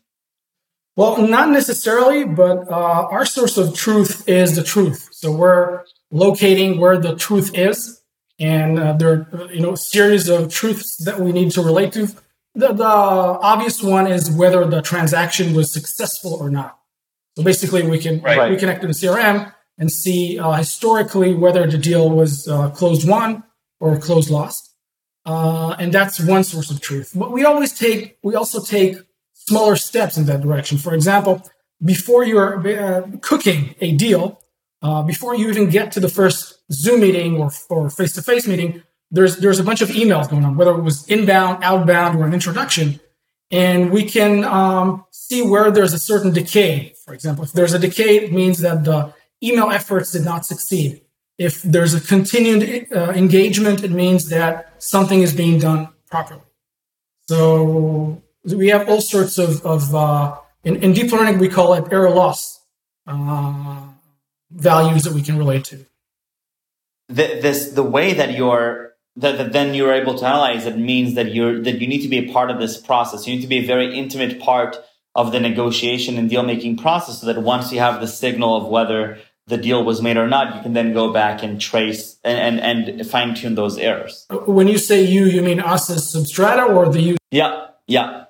Well 0.95 1.27
not 1.27 1.49
necessarily 1.49 2.23
but 2.23 2.71
uh, 2.71 3.07
our 3.11 3.25
source 3.25 3.57
of 3.57 3.75
truth 3.75 4.27
is 4.27 4.55
the 4.55 4.63
truth. 4.63 5.09
So 5.11 5.31
we're 5.31 5.83
locating 6.11 6.79
where 6.79 6.97
the 6.97 7.15
truth 7.15 7.51
is 7.57 8.01
and 8.39 8.79
uh, 8.79 8.93
there 8.93 9.27
are 9.33 9.51
you 9.53 9.61
know 9.61 9.73
a 9.73 9.77
series 9.77 10.29
of 10.29 10.53
truths 10.53 10.97
that 11.03 11.19
we 11.19 11.31
need 11.31 11.51
to 11.51 11.61
relate 11.61 11.91
to. 11.93 12.07
The, 12.53 12.71
the 12.71 12.85
obvious 12.85 13.83
one 13.83 14.07
is 14.07 14.31
whether 14.31 14.65
the 14.65 14.81
transaction 14.81 15.53
was 15.53 15.73
successful 15.73 16.35
or 16.35 16.49
not. 16.49 16.79
So 17.35 17.43
basically 17.43 17.85
we 17.85 17.99
can 17.99 18.21
right. 18.21 18.49
we 18.49 18.55
connect 18.55 18.79
to 18.81 18.87
the 18.87 18.93
crm 18.93 19.53
and 19.77 19.91
see 19.91 20.39
uh, 20.39 20.53
historically 20.53 21.33
whether 21.33 21.67
the 21.67 21.77
deal 21.77 22.09
was 22.09 22.47
uh, 22.47 22.69
closed 22.69 23.07
won 23.07 23.43
or 23.79 23.97
closed 23.99 24.29
lost. 24.29 24.73
Uh, 25.25 25.75
and 25.79 25.91
that's 25.91 26.19
one 26.19 26.43
source 26.43 26.69
of 26.69 26.79
truth. 26.81 27.11
But 27.15 27.31
we 27.31 27.45
always 27.45 27.77
take, 27.77 28.17
we 28.23 28.35
also 28.35 28.61
take 28.61 28.97
smaller 29.33 29.75
steps 29.75 30.17
in 30.17 30.25
that 30.25 30.41
direction. 30.41 30.77
For 30.77 30.93
example, 30.93 31.41
before 31.83 32.23
you're 32.23 32.65
uh, 32.67 33.07
cooking 33.21 33.75
a 33.81 33.93
deal, 33.93 34.41
uh, 34.81 35.01
before 35.01 35.35
you 35.35 35.49
even 35.49 35.69
get 35.69 35.91
to 35.93 35.99
the 35.99 36.09
first 36.09 36.59
Zoom 36.71 37.01
meeting 37.01 37.37
or, 37.37 37.51
or 37.69 37.89
face-to-face 37.89 38.47
meeting, 38.47 38.83
there's, 39.11 39.37
there's 39.37 39.59
a 39.59 39.63
bunch 39.63 39.81
of 39.81 39.89
emails 39.89 40.29
going 40.29 40.45
on, 40.45 40.57
whether 40.57 40.71
it 40.71 40.81
was 40.81 41.07
inbound, 41.07 41.63
outbound, 41.63 42.19
or 42.19 42.25
an 42.25 42.33
introduction. 42.33 42.99
And 43.51 43.91
we 43.91 44.05
can 44.05 44.43
um, 44.43 45.05
see 45.11 45.41
where 45.41 45.71
there's 45.71 45.93
a 45.93 45.99
certain 45.99 46.33
decay. 46.33 46.93
For 47.03 47.13
example, 47.13 47.43
if 47.43 47.51
there's 47.51 47.73
a 47.73 47.79
decay, 47.79 48.17
it 48.17 48.33
means 48.33 48.59
that 48.59 48.83
the 48.83 49.13
email 49.47 49.69
efforts 49.71 50.11
did 50.11 50.23
not 50.23 50.45
succeed. 50.45 51.01
If 51.37 51.61
there's 51.63 51.93
a 51.93 52.01
continued 52.01 52.87
uh, 52.91 53.11
engagement, 53.11 53.83
it 53.83 53.91
means 53.91 54.29
that 54.29 54.81
something 54.81 55.21
is 55.21 55.33
being 55.33 55.59
done 55.59 55.89
properly. 56.09 56.41
So 57.27 58.21
we 58.43 58.69
have 58.69 58.87
all 58.87 59.01
sorts 59.01 59.37
of, 59.37 59.65
of 59.65 59.93
uh, 59.93 60.37
in, 60.63 60.77
in, 60.77 60.93
deep 60.93 61.11
learning, 61.11 61.39
we 61.39 61.49
call 61.49 61.73
it 61.73 61.91
error 61.91 62.09
loss 62.09 62.61
uh, 63.07 63.87
values 64.51 65.03
that 65.03 65.13
we 65.13 65.21
can 65.21 65.37
relate 65.37 65.65
to. 65.65 65.85
The, 67.09 67.39
this, 67.41 67.71
the 67.71 67.83
way 67.83 68.13
that 68.13 68.33
you're 68.33 68.93
that, 69.17 69.37
that, 69.37 69.53
then 69.53 69.73
you're 69.73 69.93
able 69.93 70.15
to 70.15 70.25
analyze 70.25 70.65
it 70.65 70.77
means 70.77 71.13
that 71.15 71.33
you're 71.33 71.61
that 71.61 71.79
you 71.79 71.87
need 71.87 72.01
to 72.01 72.07
be 72.07 72.17
a 72.17 72.33
part 72.33 72.51
of 72.51 72.59
this 72.59 72.77
process. 72.77 73.27
You 73.27 73.35
need 73.35 73.41
to 73.41 73.47
be 73.47 73.59
a 73.59 73.65
very 73.65 73.97
intimate 73.97 74.39
part 74.39 74.77
of 75.13 75.31
the 75.31 75.39
negotiation 75.39 76.17
and 76.17 76.29
deal 76.29 76.43
making 76.43 76.77
process 76.77 77.21
so 77.21 77.27
that 77.27 77.41
once 77.41 77.71
you 77.71 77.79
have 77.79 78.01
the 78.01 78.07
signal 78.07 78.57
of 78.57 78.67
whether 78.67 79.17
the 79.47 79.57
deal 79.57 79.83
was 79.83 80.01
made 80.01 80.17
or 80.17 80.27
not, 80.27 80.55
you 80.55 80.61
can 80.61 80.73
then 80.73 80.93
go 80.93 81.13
back 81.13 81.43
and 81.43 81.61
trace 81.61 82.17
and, 82.23 82.59
and, 82.59 82.89
and 82.89 83.07
fine 83.07 83.35
tune 83.35 83.55
those 83.55 83.77
errors. 83.77 84.25
When 84.47 84.67
you 84.67 84.77
say 84.77 85.03
you, 85.03 85.25
you 85.25 85.41
mean 85.41 85.59
us 85.59 85.89
as 85.89 86.13
Substrata 86.13 86.67
or 86.67 86.91
the 86.91 87.01
you? 87.01 87.17
Yeah, 87.31 87.67
yeah. 87.87 88.25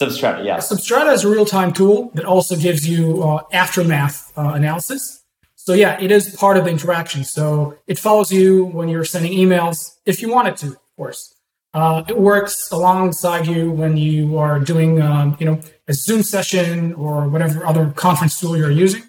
Substrata, 0.00 0.44
yeah. 0.44 0.56
Substrata 0.58 1.12
is 1.12 1.24
a 1.24 1.28
real 1.28 1.44
time 1.44 1.72
tool 1.72 2.10
that 2.14 2.24
also 2.24 2.56
gives 2.56 2.88
you 2.88 3.22
uh, 3.22 3.42
aftermath 3.52 4.32
uh, 4.36 4.52
analysis. 4.54 5.22
So, 5.54 5.72
yeah, 5.72 6.00
it 6.00 6.10
is 6.10 6.34
part 6.36 6.56
of 6.56 6.64
the 6.64 6.70
interaction. 6.70 7.24
So, 7.24 7.78
it 7.86 7.98
follows 7.98 8.32
you 8.32 8.66
when 8.66 8.88
you're 8.88 9.04
sending 9.04 9.32
emails, 9.32 9.96
if 10.04 10.20
you 10.20 10.30
want 10.30 10.48
it 10.48 10.56
to, 10.58 10.68
of 10.68 10.96
course. 10.96 11.34
Uh, 11.72 12.04
it 12.08 12.18
works 12.18 12.70
alongside 12.70 13.46
you 13.46 13.70
when 13.70 13.96
you 13.96 14.38
are 14.38 14.60
doing, 14.60 15.02
um, 15.02 15.36
you 15.40 15.46
know, 15.46 15.60
a 15.88 15.92
Zoom 15.92 16.22
session 16.22 16.92
or 16.94 17.28
whatever 17.28 17.66
other 17.66 17.90
conference 17.90 18.38
tool 18.38 18.56
you're 18.56 18.70
using. 18.70 19.02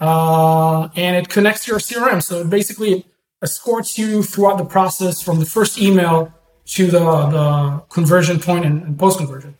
Uh, 0.00 0.88
and 0.96 1.16
it 1.16 1.28
connects 1.28 1.64
to 1.64 1.72
your 1.72 1.80
CRM. 1.80 2.22
So 2.22 2.40
it 2.40 2.50
basically 2.50 3.06
escorts 3.42 3.98
you 3.98 4.22
throughout 4.22 4.58
the 4.58 4.64
process 4.64 5.20
from 5.20 5.38
the 5.38 5.46
first 5.46 5.78
email 5.78 6.32
to 6.66 6.86
the, 6.86 6.98
the 6.98 7.82
conversion 7.88 8.38
point 8.40 8.64
and, 8.64 8.82
and 8.82 8.98
post 8.98 9.18
conversion. 9.18 9.56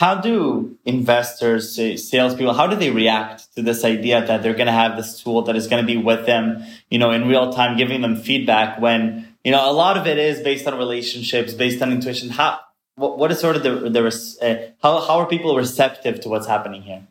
How 0.00 0.16
do 0.16 0.76
investors, 0.84 1.76
salespeople, 1.76 2.54
how 2.54 2.66
do 2.66 2.76
they 2.76 2.90
react 2.90 3.54
to 3.54 3.62
this 3.62 3.84
idea 3.84 4.26
that 4.26 4.42
they're 4.42 4.54
going 4.54 4.66
to 4.66 4.72
have 4.72 4.96
this 4.96 5.22
tool 5.22 5.42
that 5.42 5.54
is 5.54 5.68
going 5.68 5.82
to 5.82 5.86
be 5.86 5.96
with 5.96 6.26
them, 6.26 6.64
you 6.90 6.98
know, 6.98 7.10
in 7.10 7.28
real 7.28 7.52
time, 7.52 7.76
giving 7.76 8.02
them 8.02 8.16
feedback 8.16 8.80
when, 8.80 9.28
you 9.44 9.52
know, 9.52 9.70
a 9.70 9.72
lot 9.72 9.96
of 9.96 10.06
it 10.06 10.18
is 10.18 10.40
based 10.40 10.66
on 10.66 10.76
relationships, 10.76 11.54
based 11.54 11.80
on 11.80 11.92
intuition. 11.92 12.28
How, 12.30 12.60
what, 12.96 13.18
what 13.18 13.30
is 13.30 13.38
sort 13.38 13.56
of 13.56 13.62
the, 13.62 13.88
the 13.88 14.04
uh, 14.42 14.72
how, 14.82 15.00
how 15.00 15.18
are 15.20 15.26
people 15.26 15.56
receptive 15.56 16.20
to 16.20 16.28
what's 16.28 16.48
happening 16.48 16.82
here? 16.82 17.06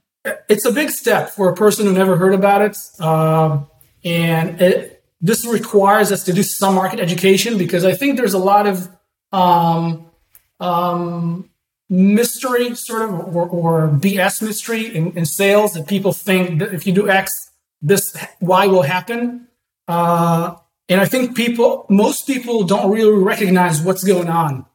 It's 0.48 0.66
a 0.66 0.72
big 0.72 0.90
step 0.90 1.32
for 1.32 1.50
a 1.50 1.56
person 1.56 1.86
who 1.86 1.94
never 1.94 2.16
heard 2.16 2.34
about 2.34 2.62
it. 2.62 2.78
Um, 3.00 3.68
and 4.06 4.62
it, 4.62 5.04
this 5.22 5.46
requires 5.46 6.12
us 6.12 6.24
to 6.26 6.34
do 6.34 6.44
some 6.44 6.76
market 6.76 7.00
education 7.00 7.58
because 7.58 7.86
I 7.86 7.94
think 7.94 8.18
there's 8.18 8.34
a 8.34 8.40
lot 8.40 8.68
of 8.68 8.90
um, 9.32 10.06
um, 10.60 11.50
mystery, 11.90 12.76
sort 12.76 13.04
of, 13.04 13.36
or, 13.36 13.48
or 13.48 13.88
BS 13.90 14.42
mystery 14.42 14.96
in, 14.96 15.12
in, 15.18 15.26
sales 15.26 15.74
that 15.74 15.88
people 15.88 16.14
think 16.14 16.60
that 16.60 16.74
if 16.74 16.86
you 16.86 16.94
do 16.94 17.10
X, 17.10 17.52
this 17.82 18.16
Y 18.42 18.68
will 18.68 18.82
happen. 18.82 19.48
Uh, 19.88 20.56
and 20.90 21.02
I 21.02 21.06
think 21.06 21.36
people, 21.36 21.86
most 21.90 22.28
people 22.28 22.64
don't 22.64 22.92
really 22.92 23.18
recognize 23.18 23.82
what's 23.82 24.04
going 24.04 24.30
on 24.30 24.66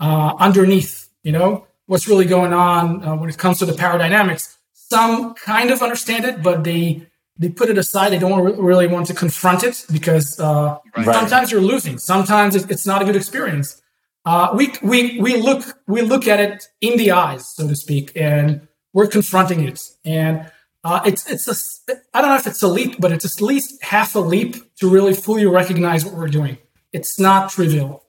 uh, 0.00 0.34
underneath, 0.38 1.08
you 1.22 1.32
know, 1.32 1.66
what's 1.86 2.08
really 2.08 2.26
going 2.26 2.52
on 2.52 3.04
uh, 3.04 3.16
when 3.16 3.28
it 3.28 3.38
comes 3.38 3.58
to 3.58 3.66
the 3.66 3.74
power 3.74 3.98
dynamics. 3.98 4.55
Some 4.88 5.34
kind 5.34 5.70
of 5.70 5.82
understand 5.82 6.24
it, 6.24 6.42
but 6.42 6.64
they 6.64 7.06
they 7.38 7.48
put 7.48 7.68
it 7.68 7.78
aside. 7.78 8.10
They 8.10 8.18
don't 8.18 8.58
really 8.58 8.86
want 8.86 9.06
to 9.08 9.14
confront 9.14 9.62
it 9.64 9.84
because 9.92 10.38
uh, 10.40 10.78
right. 10.96 11.04
sometimes 11.04 11.50
you're 11.50 11.60
losing. 11.60 11.98
Sometimes 11.98 12.54
it's 12.54 12.86
not 12.86 13.02
a 13.02 13.04
good 13.04 13.16
experience. 13.16 13.82
Uh, 14.24 14.52
we 14.54 14.72
we 14.82 15.20
we 15.20 15.36
look 15.36 15.62
we 15.86 16.02
look 16.02 16.26
at 16.26 16.40
it 16.40 16.68
in 16.80 16.96
the 16.98 17.10
eyes, 17.12 17.48
so 17.48 17.68
to 17.68 17.76
speak, 17.76 18.12
and 18.16 18.66
we're 18.92 19.06
confronting 19.06 19.60
it. 19.66 19.80
And 20.04 20.50
uh, 20.84 21.00
it's 21.04 21.28
it's 21.30 21.46
a 21.48 21.94
I 22.14 22.20
don't 22.20 22.30
know 22.30 22.36
if 22.36 22.46
it's 22.46 22.62
a 22.62 22.68
leap, 22.68 23.00
but 23.00 23.12
it's 23.12 23.24
at 23.24 23.40
least 23.40 23.82
half 23.82 24.14
a 24.14 24.20
leap 24.20 24.74
to 24.76 24.88
really 24.88 25.14
fully 25.14 25.46
recognize 25.46 26.04
what 26.04 26.14
we're 26.14 26.28
doing. 26.28 26.58
It's 26.92 27.18
not 27.18 27.50
trivial. 27.50 28.04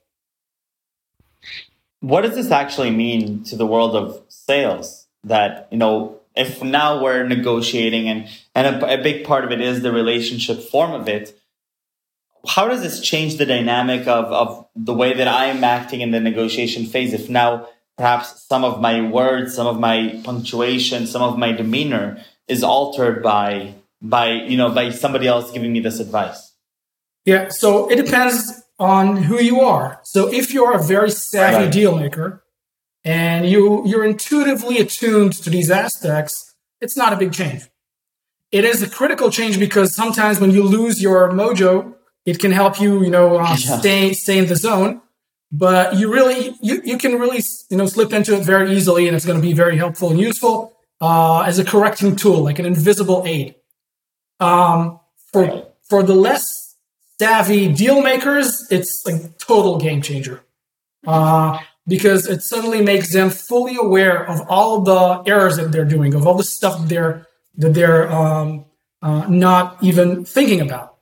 What 2.00 2.22
does 2.22 2.36
this 2.36 2.50
actually 2.50 2.90
mean 2.90 3.42
to 3.44 3.56
the 3.56 3.66
world 3.66 3.96
of 3.96 4.22
sales? 4.28 5.06
That, 5.24 5.66
you 5.72 5.78
know, 5.78 6.17
if 6.38 6.62
now 6.62 7.02
we're 7.02 7.24
negotiating 7.24 8.08
and, 8.08 8.28
and 8.54 8.82
a, 8.82 9.00
a 9.00 9.02
big 9.02 9.24
part 9.24 9.44
of 9.44 9.52
it 9.52 9.60
is 9.60 9.82
the 9.82 9.92
relationship 9.92 10.60
form 10.60 10.92
of 10.92 11.08
it, 11.08 11.38
how 12.46 12.68
does 12.68 12.82
this 12.82 13.00
change 13.00 13.36
the 13.36 13.46
dynamic 13.46 14.06
of, 14.06 14.26
of 14.26 14.66
the 14.74 14.94
way 14.94 15.12
that 15.12 15.28
I 15.28 15.46
am 15.46 15.64
acting 15.64 16.00
in 16.00 16.12
the 16.12 16.20
negotiation 16.20 16.86
phase? 16.86 17.12
If 17.12 17.28
now 17.28 17.68
perhaps 17.96 18.44
some 18.46 18.64
of 18.64 18.80
my 18.80 19.00
words, 19.00 19.54
some 19.54 19.66
of 19.66 19.78
my 19.78 20.20
punctuation, 20.24 21.06
some 21.06 21.22
of 21.22 21.36
my 21.36 21.52
demeanor 21.52 22.22
is 22.46 22.62
altered 22.62 23.22
by 23.22 23.74
by 24.00 24.30
you 24.30 24.56
know 24.56 24.70
by 24.70 24.90
somebody 24.90 25.26
else 25.26 25.50
giving 25.50 25.72
me 25.72 25.80
this 25.80 26.00
advice? 26.00 26.54
Yeah, 27.24 27.48
so 27.50 27.90
it 27.90 27.96
depends 27.96 28.62
on 28.78 29.16
who 29.16 29.40
you 29.40 29.60
are. 29.60 30.00
So 30.04 30.32
if 30.32 30.54
you're 30.54 30.72
a 30.72 30.82
very 30.82 31.10
savvy 31.10 31.64
right. 31.64 31.72
deal 31.72 31.98
maker 31.98 32.42
and 33.04 33.48
you 33.48 33.86
you're 33.86 34.04
intuitively 34.04 34.78
attuned 34.78 35.32
to 35.34 35.50
these 35.50 35.70
aspects, 35.70 36.54
it's 36.80 36.96
not 36.96 37.12
a 37.12 37.16
big 37.16 37.32
change. 37.32 37.62
It 38.50 38.64
is 38.64 38.82
a 38.82 38.88
critical 38.88 39.30
change 39.30 39.58
because 39.58 39.94
sometimes 39.94 40.40
when 40.40 40.50
you 40.50 40.62
lose 40.62 41.02
your 41.02 41.30
mojo, 41.30 41.94
it 42.24 42.38
can 42.38 42.52
help 42.52 42.80
you, 42.80 43.02
you 43.02 43.10
know, 43.10 43.38
uh, 43.38 43.56
yeah. 43.58 43.78
stay 43.78 44.12
stay 44.12 44.38
in 44.38 44.46
the 44.46 44.56
zone. 44.56 45.02
But 45.50 45.96
you 45.96 46.12
really 46.12 46.54
you, 46.60 46.82
you 46.84 46.98
can 46.98 47.18
really 47.18 47.42
you 47.70 47.76
know 47.76 47.86
slip 47.86 48.12
into 48.12 48.34
it 48.36 48.44
very 48.44 48.72
easily, 48.72 49.06
and 49.06 49.16
it's 49.16 49.24
going 49.24 49.40
to 49.40 49.46
be 49.46 49.54
very 49.54 49.76
helpful 49.76 50.10
and 50.10 50.20
useful 50.20 50.76
uh, 51.00 51.40
as 51.40 51.58
a 51.58 51.64
correcting 51.64 52.16
tool, 52.16 52.42
like 52.42 52.58
an 52.58 52.66
invisible 52.66 53.22
aid. 53.26 53.54
Um, 54.40 55.00
for 55.32 55.66
for 55.82 56.02
the 56.02 56.14
less 56.14 56.76
savvy 57.18 57.72
deal 57.72 58.02
makers, 58.02 58.66
it's 58.70 59.02
like 59.06 59.38
total 59.38 59.78
game 59.78 60.02
changer. 60.02 60.42
Uh, 61.06 61.58
because 61.88 62.28
it 62.28 62.42
suddenly 62.42 62.82
makes 62.82 63.12
them 63.12 63.30
fully 63.30 63.76
aware 63.76 64.28
of 64.28 64.42
all 64.48 64.82
the 64.82 65.22
errors 65.26 65.56
that 65.56 65.72
they're 65.72 65.86
doing, 65.86 66.14
of 66.14 66.26
all 66.26 66.34
the 66.34 66.44
stuff 66.44 66.78
that 66.78 66.88
they're 66.88 67.26
that 67.56 67.74
they're 67.74 68.12
um, 68.12 68.66
uh, 69.02 69.26
not 69.28 69.82
even 69.82 70.24
thinking 70.24 70.60
about. 70.60 70.98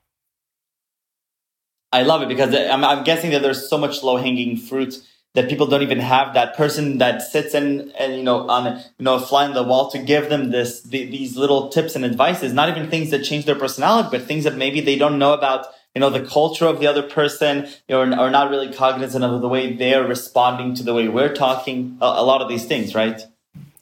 I 1.93 2.03
love 2.03 2.23
it 2.23 2.29
because 2.29 2.55
I'm, 2.55 2.85
I'm 2.85 3.05
guessing 3.05 3.31
that 3.33 3.43
there's 3.43 3.69
so 3.69 3.77
much 3.77 4.03
low 4.03 4.17
hanging 4.17 4.57
fruit 4.57 5.03
that 5.35 5.51
people 5.51 5.67
don't 5.67 5.83
even 5.83 5.99
have 5.99 6.33
that 6.35 6.57
person 6.57 6.99
that 6.99 7.21
sits 7.21 7.55
in 7.55 7.91
and 7.99 8.17
you 8.17 8.23
know 8.23 8.49
on 8.49 8.79
you 8.99 9.05
know 9.05 9.19
fly 9.19 9.45
on 9.45 9.53
the 9.53 9.63
wall 9.63 9.91
to 9.91 9.99
give 9.99 10.31
them 10.31 10.51
this 10.51 10.83
the, 10.83 11.05
these 11.11 11.37
little 11.37 11.69
tips 11.69 11.95
and 11.95 12.05
advices 12.05 12.55
not 12.55 12.71
even 12.71 12.89
things 12.89 13.11
that 13.11 13.23
change 13.23 13.45
their 13.45 13.55
personality 13.55 14.09
but 14.11 14.23
things 14.23 14.45
that 14.45 14.57
maybe 14.57 14.81
they 14.81 14.97
don't 14.97 15.19
know 15.19 15.35
about 15.35 15.67
you 15.97 16.01
know 16.01 16.11
the 16.11 16.27
culture 16.27 16.67
of 16.67 16.79
the 16.79 16.87
other 16.87 17.03
person 17.03 17.67
or 17.89 18.03
are 18.03 18.31
not 18.31 18.51
really 18.51 18.71
cognizant 18.71 19.25
of 19.25 19.41
the 19.41 19.49
way 19.49 19.73
they're 19.73 20.07
responding 20.07 20.75
to 20.75 20.83
the 20.83 20.93
way 20.93 21.09
we're 21.09 21.35
talking. 21.35 21.97
A, 22.03 22.05
a 22.05 22.25
lot 22.31 22.43
of 22.43 22.49
these 22.51 22.67
things 22.67 22.95
right? 22.95 23.23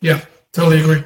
Yeah 0.00 0.20
totally 0.52 0.80
agree. 0.80 1.02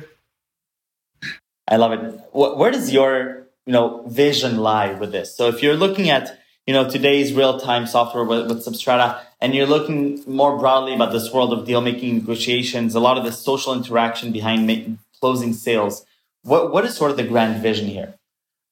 I 1.67 1.77
love 1.77 1.93
it. 1.93 2.01
Where 2.33 2.71
does 2.71 2.93
your 2.93 3.47
you 3.65 3.73
know 3.73 4.05
vision 4.07 4.59
lie 4.59 4.93
with 4.93 5.11
this? 5.11 5.35
So 5.35 5.49
if 5.49 5.63
you're 5.63 5.77
looking 5.77 6.11
at 6.11 6.39
you 6.67 6.75
know 6.75 6.91
today's 6.91 7.33
real-time 7.33 7.87
software 7.87 8.25
with, 8.25 8.49
with 8.49 8.67
substrata 8.67 9.19
and 9.41 9.55
you're 9.55 9.67
looking 9.67 10.23
more 10.27 10.59
broadly 10.59 10.95
about 10.95 11.13
this 11.13 11.33
world 11.33 11.55
of 11.55 11.65
deal 11.65 11.81
making 11.81 12.17
negotiations 12.17 12.95
a 12.95 13.01
lot 13.01 13.17
of 13.17 13.25
the 13.25 13.33
social 13.33 13.73
interaction 13.73 14.31
behind 14.31 14.67
making, 14.67 14.99
closing 15.21 15.55
sales 15.55 16.05
what, 16.43 16.71
what 16.71 16.85
is 16.85 16.95
sort 16.95 17.11
of 17.11 17.17
the 17.17 17.25
grand 17.25 17.63
vision 17.63 17.87
here 17.87 18.18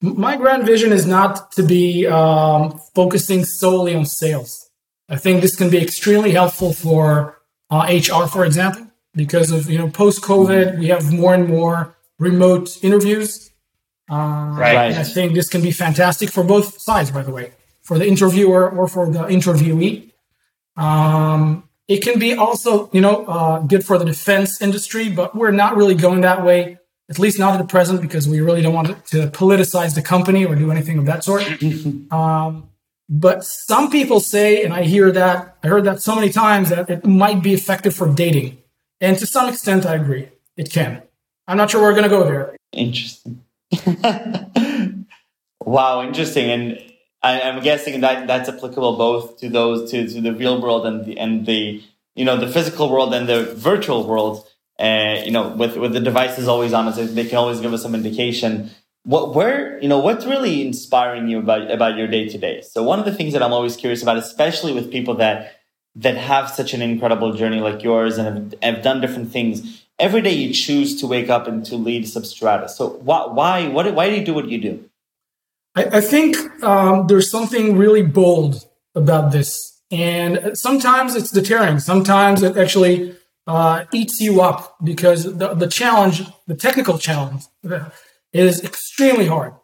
my 0.01 0.37
grand 0.37 0.65
vision 0.65 0.93
is 0.93 1.07
not 1.07 1.53
to 1.53 1.63
be 1.63 2.07
um, 2.07 2.79
focusing 2.95 3.45
solely 3.45 3.95
on 3.95 4.05
sales 4.05 4.71
i 5.09 5.17
think 5.17 5.41
this 5.41 5.57
can 5.57 5.71
be 5.71 5.79
extremely 5.79 6.33
helpful 6.33 6.73
for 6.73 7.39
uh, 7.71 7.87
hr 7.89 8.27
for 8.27 8.45
example 8.45 8.87
because 9.15 9.51
of 9.51 9.71
you 9.71 9.79
know 9.79 9.89
post 9.89 10.23
covid 10.23 10.79
we 10.79 10.89
have 10.89 11.13
more 11.13 11.35
and 11.35 11.49
more 11.49 11.97
remote 12.19 12.69
interviews 12.83 13.51
uh, 14.09 14.55
right. 14.57 14.93
I 14.93 15.03
think 15.03 15.35
this 15.35 15.49
can 15.49 15.63
be 15.63 15.73
fantastic 15.73 16.31
for 16.31 16.45
both 16.45 16.81
sides, 16.81 17.11
by 17.11 17.23
the 17.23 17.33
way 17.33 17.51
for 17.87 18.01
the 18.01 18.07
interviewer 18.07 18.69
or 18.69 18.89
for 18.89 19.09
the 19.09 19.21
interviewee. 19.27 20.11
Um, 20.77 21.69
it 21.87 22.03
can 22.03 22.19
be 22.19 22.35
also, 22.35 22.91
you 22.93 23.01
know, 23.01 23.25
uh, 23.27 23.61
good 23.61 23.87
for 23.87 23.97
the 23.97 24.05
defense 24.05 24.61
industry, 24.61 25.09
but 25.09 25.37
we're 25.37 25.53
not 25.53 25.77
really 25.77 25.95
going 25.95 26.23
that 26.23 26.45
way, 26.45 26.79
at 27.09 27.19
least 27.19 27.39
not 27.39 27.55
at 27.55 27.59
the 27.59 27.67
present, 27.67 28.01
because 28.01 28.29
we 28.29 28.41
really 28.41 28.63
don't 28.63 28.75
want 28.75 28.89
to 29.07 29.29
politicize 29.29 29.95
the 29.95 30.03
company 30.03 30.45
or 30.45 30.55
do 30.55 30.71
anything 30.71 30.99
of 30.99 31.07
that 31.07 31.25
sort. 31.25 31.45
um, 32.13 32.69
but 33.09 33.45
some 33.45 33.91
people 33.91 34.21
say, 34.21 34.65
and 34.65 34.75
I 34.75 34.83
hear 34.83 35.13
that, 35.13 35.57
I 35.63 35.69
heard 35.69 35.85
that 35.85 36.01
so 36.01 36.15
many 36.15 36.31
times 36.31 36.71
that 36.71 36.91
it 36.91 37.07
might 37.07 37.43
be 37.43 37.55
effective 37.55 37.95
for 37.95 38.13
dating. 38.13 38.59
And 39.01 39.17
to 39.19 39.27
some 39.27 39.49
extent, 39.49 39.87
I 39.87 39.95
agree. 39.95 40.29
It 40.57 40.71
can. 40.71 41.03
I'm 41.47 41.57
not 41.57 41.71
sure 41.71 41.83
we're 41.83 41.93
going 41.93 42.05
to 42.05 42.09
go 42.09 42.25
there. 42.25 42.57
Interesting. 42.73 43.43
wow, 45.65 46.03
interesting. 46.03 46.51
And 46.51 46.93
I, 47.23 47.41
am 47.41 47.63
guessing 47.63 48.01
that 48.01 48.27
that's 48.27 48.49
applicable 48.49 48.97
both 48.97 49.39
to 49.39 49.49
those 49.49 49.91
to, 49.91 50.09
to 50.09 50.21
the 50.21 50.33
real 50.33 50.61
world 50.61 50.87
and 50.87 51.05
the 51.05 51.19
and 51.19 51.47
the 51.47 51.83
you 52.15 52.25
know 52.25 52.37
the 52.37 52.49
physical 52.49 52.91
world 52.91 53.15
and 53.15 53.29
the 53.29 53.55
virtual 53.55 54.07
world. 54.07 54.47
Uh, 54.79 55.23
you 55.25 55.31
know, 55.31 55.49
with 55.49 55.77
with 55.77 55.93
the 55.93 56.01
devices 56.01 56.49
always 56.49 56.73
on 56.73 56.87
us, 56.87 56.97
they 56.97 57.25
can 57.25 57.39
always 57.39 57.61
give 57.61 57.73
us 57.73 57.83
some 57.83 57.95
indication. 57.95 58.71
What 59.05 59.35
where 59.35 59.81
you 59.81 59.89
know 59.89 59.99
what's 59.99 60.27
really 60.27 60.67
inspiring 60.67 61.29
you 61.29 61.39
about 61.39 61.71
about 61.71 61.97
your 61.97 62.09
day 62.09 62.29
to 62.29 62.39
day. 62.39 62.61
So 62.61 62.83
one 62.83 62.99
of 62.99 63.05
the 63.05 63.15
things 63.15 63.33
that 63.33 63.43
I'm 63.43 63.53
always 63.53 63.77
curious 63.77 64.03
about, 64.03 64.19
especially 64.19 64.73
with 64.73 64.91
people 64.91 65.15
that 65.15 65.57
that 65.95 66.17
have 66.17 66.51
such 66.51 66.75
an 66.75 66.83
incredible 66.83 67.33
journey 67.33 67.61
like 67.61 67.83
yours 67.83 68.19
and 68.19 68.27
have, 68.27 68.75
have 68.75 68.85
done 68.85 69.01
different 69.01 69.33
things. 69.33 69.85
Every 69.99 70.21
day 70.21 70.33
you 70.33 70.53
choose 70.53 71.01
to 71.01 71.07
wake 71.07 71.31
up 71.31 71.47
and 71.49 71.65
to 71.67 71.77
lead 71.77 72.05
Substrata. 72.05 72.69
So 72.69 72.89
why 72.89 73.27
why 73.27 73.69
what 73.69 73.93
why 73.95 74.11
do 74.11 74.17
you 74.17 74.25
do 74.25 74.35
what 74.35 74.49
you 74.49 74.61
do? 74.61 74.91
I, 75.75 75.85
I 75.85 76.01
think 76.01 76.37
um, 76.63 77.07
there's 77.07 77.31
something 77.31 77.77
really 77.77 78.03
bold 78.03 78.67
about 78.95 79.33
this. 79.33 79.81
And 79.91 80.51
sometimes 80.55 81.15
it's 81.15 81.31
deterring. 81.31 81.79
Sometimes 81.79 82.43
it 82.43 82.57
actually 82.57 83.15
uh, 83.47 83.85
eats 83.93 84.21
you 84.21 84.41
up 84.41 84.77
because 84.83 85.25
the, 85.25 85.55
the 85.55 85.69
challenge, 85.69 86.23
the 86.47 86.55
technical 86.55 86.99
challenge, 86.99 87.45
is 88.33 88.63
extremely 88.65 89.27
hard, 89.27 89.55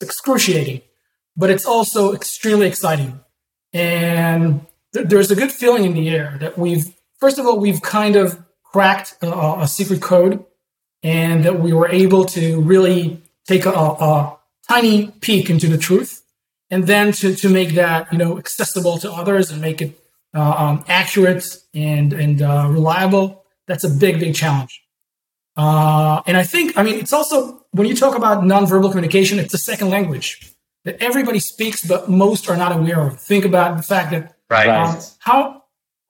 excruciating, 0.00 0.82
but 1.36 1.50
it's 1.50 1.66
also 1.66 2.12
extremely 2.12 2.66
exciting. 2.66 3.20
And 3.72 4.66
th- 4.92 5.06
there's 5.08 5.30
a 5.30 5.36
good 5.36 5.52
feeling 5.52 5.84
in 5.84 5.94
the 5.94 6.10
air 6.10 6.36
that 6.40 6.58
we've, 6.58 6.94
first 7.18 7.38
of 7.38 7.46
all, 7.46 7.58
we've 7.58 7.82
kind 7.82 8.16
of 8.16 8.42
cracked 8.64 9.16
a, 9.22 9.66
secret 9.66 10.00
code 10.00 10.44
and 11.02 11.44
that 11.44 11.58
we 11.58 11.72
were 11.72 11.88
able 11.88 12.24
to 12.24 12.60
really 12.60 13.20
take 13.46 13.64
a, 13.64 13.70
a, 13.70 14.36
tiny 14.68 15.08
peek 15.20 15.50
into 15.50 15.66
the 15.66 15.76
truth, 15.76 16.22
and 16.70 16.86
then 16.86 17.10
to, 17.10 17.34
to 17.34 17.48
make 17.48 17.74
that 17.74 18.12
you 18.12 18.18
know 18.18 18.38
accessible 18.38 18.98
to 18.98 19.10
others 19.10 19.50
and 19.50 19.60
make 19.60 19.82
it 19.82 19.99
um, 20.34 20.84
accurate 20.88 21.44
and 21.74 22.12
and 22.12 22.42
uh, 22.42 22.66
reliable. 22.68 23.44
That's 23.66 23.84
a 23.84 23.90
big 23.90 24.20
big 24.20 24.34
challenge. 24.34 24.80
Uh, 25.56 26.22
and 26.26 26.36
I 26.36 26.42
think 26.42 26.76
I 26.76 26.82
mean 26.82 26.96
it's 26.96 27.12
also 27.12 27.64
when 27.72 27.86
you 27.86 27.94
talk 27.94 28.16
about 28.16 28.42
nonverbal 28.42 28.90
communication, 28.90 29.38
it's 29.38 29.54
a 29.54 29.58
second 29.58 29.90
language 29.90 30.54
that 30.84 31.00
everybody 31.00 31.40
speaks, 31.40 31.84
but 31.84 32.08
most 32.08 32.48
are 32.48 32.56
not 32.56 32.72
aware 32.72 33.00
of. 33.00 33.20
Think 33.20 33.44
about 33.44 33.76
the 33.76 33.82
fact 33.82 34.10
that 34.12 34.36
right. 34.48 34.68
Um, 34.68 34.98
how 35.18 35.64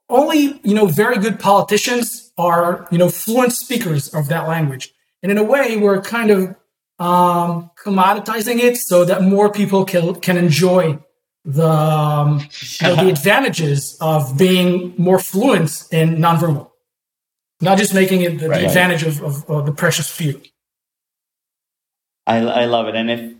only 0.08 0.60
you 0.62 0.74
know 0.74 0.86
very 0.86 1.18
good 1.18 1.40
politicians 1.40 2.32
are 2.36 2.86
you 2.90 2.98
know 2.98 3.08
fluent 3.08 3.52
speakers 3.52 4.12
of 4.14 4.28
that 4.28 4.48
language, 4.48 4.92
and 5.22 5.32
in 5.32 5.38
a 5.38 5.44
way 5.44 5.76
we're 5.76 6.00
kind 6.00 6.30
of 6.30 6.56
um, 6.98 7.70
commoditizing 7.82 8.60
it 8.60 8.76
so 8.76 9.04
that 9.04 9.22
more 9.22 9.50
people 9.50 9.84
can 9.84 10.14
can 10.16 10.36
enjoy 10.36 10.98
the 11.44 11.68
um, 11.68 12.40
you 12.80 12.88
know, 12.88 12.96
the 12.96 13.08
advantages 13.08 13.96
of 14.00 14.36
being 14.36 14.94
more 14.98 15.18
fluent 15.18 15.84
in 15.90 16.16
nonverbal, 16.16 16.70
not 17.60 17.78
just 17.78 17.94
making 17.94 18.20
it 18.22 18.38
the, 18.38 18.48
right. 18.48 18.60
the 18.60 18.66
advantage 18.66 19.02
of, 19.02 19.22
of, 19.22 19.48
of, 19.48 19.66
the 19.66 19.72
precious 19.72 20.10
few. 20.10 20.40
I, 22.26 22.38
I 22.38 22.64
love 22.66 22.88
it, 22.88 22.94
and 22.94 23.10
if 23.10 23.34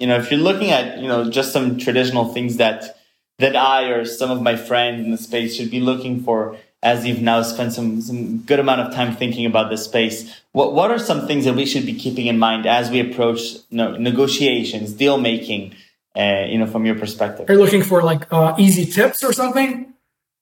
you 0.00 0.06
know 0.06 0.16
if 0.16 0.30
you're 0.30 0.40
looking 0.40 0.70
at 0.70 0.98
you 0.98 1.08
know 1.08 1.30
just 1.30 1.52
some 1.52 1.78
traditional 1.78 2.32
things 2.32 2.56
that 2.56 2.96
that 3.38 3.56
I 3.56 3.84
or 3.84 4.04
some 4.04 4.30
of 4.30 4.42
my 4.42 4.56
friends 4.56 5.04
in 5.04 5.10
the 5.10 5.18
space 5.18 5.56
should 5.56 5.70
be 5.70 5.80
looking 5.80 6.22
for 6.22 6.56
as 6.84 7.06
you've 7.06 7.22
now 7.22 7.40
spent 7.40 7.72
some, 7.72 8.00
some 8.02 8.38
good 8.40 8.60
amount 8.60 8.82
of 8.82 8.94
time 8.94 9.16
thinking 9.16 9.46
about 9.46 9.70
this 9.70 9.86
space, 9.86 10.38
what, 10.52 10.74
what 10.74 10.90
are 10.90 10.98
some 10.98 11.26
things 11.26 11.46
that 11.46 11.54
we 11.54 11.64
should 11.64 11.86
be 11.86 11.94
keeping 11.94 12.26
in 12.26 12.38
mind 12.38 12.66
as 12.66 12.90
we 12.90 13.00
approach 13.00 13.54
you 13.70 13.78
know, 13.78 13.96
negotiations, 13.96 14.92
deal 14.92 15.16
making, 15.16 15.74
uh, 16.16 16.44
you 16.48 16.58
know, 16.58 16.66
from 16.66 16.86
your 16.86 16.94
perspective? 16.94 17.48
Are 17.48 17.52
you 17.54 17.60
looking 17.60 17.82
for 17.82 18.02
like 18.02 18.32
uh, 18.32 18.54
easy 18.58 18.84
tips 18.84 19.22
or 19.24 19.32
something? 19.32 19.92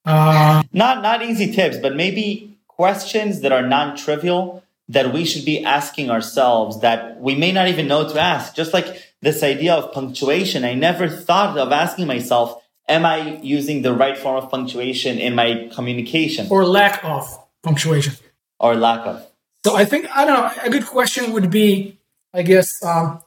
Uh... 0.05 0.63
Not, 0.73 1.01
not 1.01 1.23
easy 1.23 1.51
tips, 1.53 1.77
but 1.77 1.95
maybe 1.95 2.57
questions 2.67 3.41
that 3.41 3.51
are 3.51 3.61
non-trivial 3.61 4.63
that 4.89 5.13
we 5.13 5.23
should 5.25 5.45
be 5.45 5.63
asking 5.63 6.09
ourselves 6.09 6.81
that 6.81 7.19
we 7.19 7.35
may 7.35 7.51
not 7.51 7.67
even 7.67 7.87
know 7.87 8.07
to 8.07 8.19
ask. 8.19 8.55
Just 8.55 8.73
like 8.73 9.13
this 9.21 9.41
idea 9.41 9.73
of 9.73 9.93
punctuation, 9.93 10.65
I 10.65 10.73
never 10.73 11.07
thought 11.07 11.57
of 11.57 11.71
asking 11.71 12.07
myself, 12.07 12.61
am 12.87 13.05
I 13.05 13.39
using 13.41 13.81
the 13.81 13.93
right 13.93 14.17
form 14.17 14.43
of 14.43 14.49
punctuation 14.51 15.19
in 15.19 15.35
my 15.35 15.69
communication? 15.73 16.47
Or 16.49 16.65
lack 16.65 17.03
of 17.03 17.39
punctuation. 17.63 18.15
Or 18.59 18.75
lack 18.75 19.05
of. 19.07 19.25
So 19.65 19.75
I 19.75 19.85
think, 19.85 20.05
I 20.13 20.25
don't 20.25 20.33
know, 20.33 20.63
a 20.63 20.69
good 20.69 20.85
question 20.85 21.31
would 21.31 21.49
be, 21.49 21.97
I 22.33 22.41
guess, 22.41 22.83
um, 22.83 23.23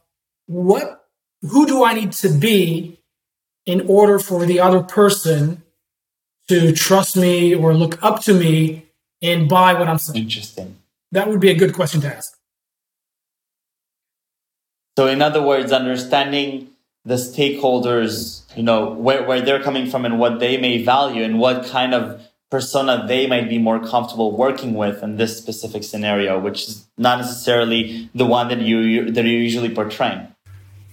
what, 0.47 1.06
who 1.49 1.67
do 1.67 1.85
I 1.85 1.95
need 1.95 2.13
to 2.13 2.29
be 2.29 2.99
in 3.65 3.87
order 3.89 4.19
for 4.19 4.47
the 4.47 4.61
other 4.61 4.83
person 4.83 5.63
to 6.49 6.73
trust 6.73 7.17
me 7.17 7.55
or 7.55 7.75
look 7.75 8.03
up 8.03 8.23
to 8.23 8.35
me 8.35 8.87
and 9.23 9.49
buy 9.49 9.75
what 9.75 9.89
I'm 9.89 9.99
saying? 9.99 10.25
Interesting. 10.25 10.77
That 11.13 11.29
would 11.29 11.41
be 11.41 11.51
a 11.51 11.55
good 11.55 11.75
question 11.75 12.01
to 12.03 12.15
ask. 12.15 12.37
So, 14.97 15.07
in 15.07 15.21
other 15.21 15.43
words, 15.43 15.73
understanding 15.73 16.71
the 17.05 17.15
stakeholders, 17.15 18.43
you 18.57 18.63
know, 18.63 18.91
where, 18.93 19.23
where 19.25 19.41
they're 19.41 19.63
coming 19.63 19.89
from 19.89 20.05
and 20.05 20.19
what 20.19 20.41
they 20.41 20.57
may 20.57 20.83
value 20.83 21.23
and 21.23 21.39
what 21.39 21.67
kind 21.67 21.95
of 21.95 22.21
persona 22.51 23.05
they 23.07 23.27
might 23.27 23.49
be 23.49 23.59
more 23.59 23.79
comfortable 23.85 24.37
working 24.37 24.75
with 24.75 25.03
in 25.03 25.17
this 25.17 25.37
specific 25.37 25.85
scenario, 25.85 26.39
which 26.39 26.63
is 26.69 26.87
not 26.97 27.19
necessarily 27.19 28.09
the 28.15 28.25
one 28.25 28.49
that 28.49 28.61
you 28.61 29.11
that 29.11 29.25
you're 29.25 29.41
usually 29.41 29.73
portraying. 29.73 30.29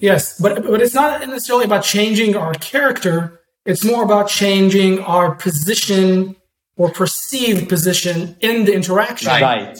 Yes, 0.03 0.37
but 0.37 0.63
but 0.63 0.81
it's 0.81 0.93
not 0.93 1.21
necessarily 1.21 1.63
about 1.63 1.85
changing 1.85 2.35
our 2.35 2.53
character. 2.55 3.39
It's 3.65 3.85
more 3.85 4.03
about 4.03 4.27
changing 4.27 4.99
our 4.99 5.33
position 5.33 6.35
or 6.75 6.91
perceived 6.91 7.69
position 7.69 8.35
in 8.41 8.65
the 8.65 8.73
interaction. 8.73 9.29
Right. 9.29 9.77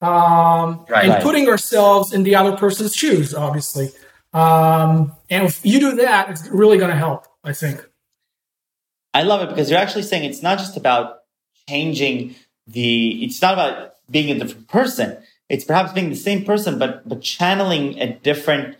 Um, 0.00 0.86
right. 0.88 1.10
And 1.10 1.22
putting 1.24 1.48
ourselves 1.48 2.12
in 2.12 2.22
the 2.22 2.36
other 2.36 2.56
person's 2.56 2.94
shoes, 2.94 3.34
obviously. 3.34 3.90
Um, 4.32 5.12
and 5.28 5.44
if 5.46 5.66
you 5.66 5.80
do 5.80 5.96
that, 5.96 6.30
it's 6.30 6.46
really 6.46 6.78
going 6.78 6.90
to 6.90 6.96
help, 6.96 7.26
I 7.42 7.52
think. 7.52 7.84
I 9.12 9.24
love 9.24 9.42
it 9.42 9.48
because 9.48 9.70
you're 9.70 9.80
actually 9.80 10.02
saying 10.02 10.22
it's 10.22 10.42
not 10.42 10.58
just 10.58 10.76
about 10.76 11.22
changing 11.68 12.36
the, 12.68 13.24
it's 13.24 13.42
not 13.42 13.54
about 13.54 13.94
being 14.08 14.30
a 14.30 14.38
different 14.38 14.68
person. 14.68 15.16
It's 15.48 15.64
perhaps 15.64 15.92
being 15.92 16.10
the 16.10 16.16
same 16.16 16.44
person, 16.44 16.78
but, 16.78 17.08
but 17.08 17.22
channeling 17.22 17.98
a 18.00 18.12
different 18.18 18.76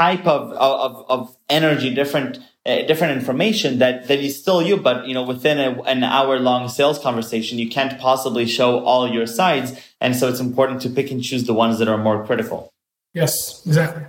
type 0.00 0.26
of, 0.26 0.52
of, 0.52 1.04
of 1.10 1.36
energy, 1.50 1.92
different, 1.94 2.38
uh, 2.64 2.82
different 2.86 3.18
information 3.18 3.78
that, 3.80 4.08
that 4.08 4.18
is 4.18 4.40
still 4.40 4.62
you, 4.62 4.78
but, 4.78 5.06
you 5.06 5.12
know, 5.12 5.22
within 5.22 5.58
a, 5.60 5.82
an 5.82 6.02
hour 6.02 6.38
long 6.38 6.70
sales 6.70 6.98
conversation, 6.98 7.58
you 7.58 7.68
can't 7.68 8.00
possibly 8.00 8.46
show 8.46 8.82
all 8.82 9.06
your 9.06 9.26
sides. 9.26 9.78
And 10.00 10.16
so 10.16 10.26
it's 10.28 10.40
important 10.40 10.80
to 10.82 10.88
pick 10.88 11.10
and 11.10 11.22
choose 11.22 11.44
the 11.44 11.52
ones 11.52 11.78
that 11.80 11.88
are 11.88 11.98
more 11.98 12.24
critical. 12.24 12.72
Yes, 13.12 13.62
exactly. 13.66 14.04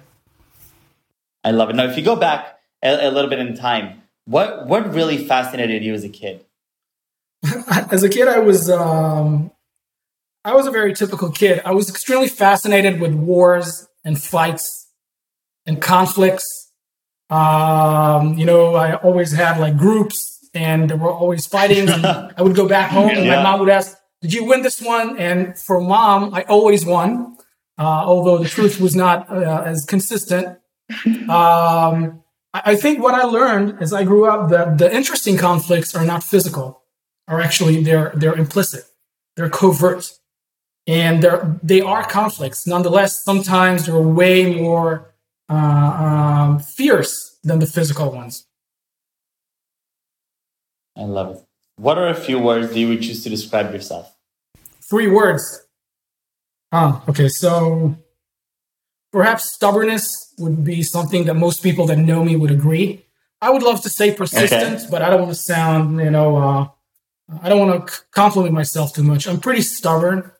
I 1.44 1.52
love 1.52 1.70
it. 1.70 1.76
Now, 1.76 1.86
if 1.86 1.98
you 1.98 2.04
go 2.04 2.16
back 2.16 2.60
a, 2.82 3.10
a 3.10 3.12
little 3.12 3.30
bit 3.30 3.40
in 3.40 3.58
time, 3.58 4.04
what 4.26 4.68
what 4.68 4.94
really 4.94 5.18
fascinated 5.26 5.84
you 5.84 5.94
as 5.94 6.04
a 6.04 6.10
kid? 6.10 6.46
as 7.92 8.04
a 8.04 8.10
kid, 8.10 8.28
I 8.28 8.38
was 8.38 8.70
um, 8.70 9.50
I 10.46 10.54
was 10.54 10.68
a 10.68 10.72
very 10.72 10.94
typical 10.94 11.32
kid. 11.32 11.62
I 11.66 11.72
was 11.72 11.90
extremely 11.90 12.28
fascinated 12.28 13.02
with 13.02 13.14
wars 13.16 13.88
and 14.06 14.22
fights 14.22 14.81
and 15.72 15.82
conflicts. 15.82 16.72
Um, 17.30 18.38
you 18.38 18.46
know, 18.46 18.76
I 18.76 18.96
always 18.96 19.32
had 19.32 19.58
like 19.58 19.78
groups, 19.78 20.50
and 20.54 20.90
there 20.90 20.98
were 20.98 21.12
always 21.12 21.48
fighting. 21.48 21.90
I 22.38 22.42
would 22.42 22.56
go 22.56 22.68
back 22.68 22.92
home, 22.92 23.10
and 23.10 23.28
my 23.28 23.42
mom 23.42 23.60
would 23.62 23.70
ask, 23.70 23.98
"Did 24.22 24.34
you 24.34 24.44
win 24.46 24.62
this 24.64 24.82
one?" 24.82 25.18
And 25.18 25.58
for 25.58 25.80
mom, 25.80 26.34
I 26.34 26.42
always 26.44 26.86
won, 26.86 27.38
uh, 27.78 27.84
although 27.84 28.38
the 28.38 28.50
truth 28.50 28.82
was 28.82 28.96
not 28.96 29.30
uh, 29.30 29.64
as 29.66 29.86
consistent. 29.86 30.58
Um, 31.30 32.22
I 32.54 32.76
think 32.76 33.02
what 33.02 33.16
I 33.16 33.24
learned 33.24 33.82
as 33.82 33.94
I 33.94 34.04
grew 34.04 34.26
up 34.26 34.50
that 34.50 34.78
the 34.78 34.94
interesting 34.94 35.38
conflicts 35.38 35.96
are 35.96 36.06
not 36.06 36.22
physical, 36.22 36.84
are 37.30 37.40
actually 37.40 37.82
they're 37.82 38.12
they're 38.14 38.36
implicit, 38.36 38.84
they're 39.38 39.50
covert, 39.50 40.12
and 40.86 41.24
they're 41.24 41.58
they 41.64 41.80
are 41.80 42.04
conflicts. 42.04 42.68
Nonetheless, 42.68 43.24
sometimes 43.24 43.86
they're 43.86 44.02
way 44.02 44.54
more 44.62 45.11
uh, 45.52 46.04
um, 46.06 46.60
fierce 46.60 47.38
than 47.44 47.60
the 47.60 47.66
physical 47.66 48.12
ones. 48.12 48.46
I 50.96 51.04
love 51.04 51.36
it. 51.36 51.44
What 51.76 51.98
are 51.98 52.08
a 52.08 52.16
few 52.16 52.40
words 52.40 52.70
that 52.70 52.80
you 52.80 52.88
would 52.90 53.02
choose 53.02 53.24
to 53.24 53.30
describe 53.30 53.74
yourself? 53.74 54.16
Three 54.82 55.08
words. 55.08 55.68
Ah, 56.72 57.04
okay. 57.08 57.28
So 57.28 57.98
Perhaps 59.12 59.52
stubbornness 59.52 60.34
would 60.38 60.64
be 60.64 60.84
something 60.84 61.26
that 61.26 61.34
most 61.34 61.62
people 61.62 61.86
that 61.88 61.98
know 61.98 62.24
me 62.24 62.38
would 62.38 62.52
agree. 62.52 63.06
I 63.42 63.50
would 63.50 63.62
love 63.62 63.82
to 63.82 63.90
say 63.90 64.14
persistent, 64.14 64.80
okay. 64.80 64.88
but 64.90 65.02
I 65.02 65.10
don't 65.10 65.22
want 65.22 65.34
to 65.34 65.40
sound, 65.40 66.00
you 66.00 66.12
know, 66.12 66.38
uh, 66.38 66.68
I 67.42 67.50
don't 67.50 67.60
want 67.60 67.88
to 67.88 67.94
compliment 68.12 68.54
myself 68.54 68.94
too 68.94 69.04
much. 69.04 69.28
I'm 69.28 69.40
pretty 69.42 69.62
stubborn 69.62 70.32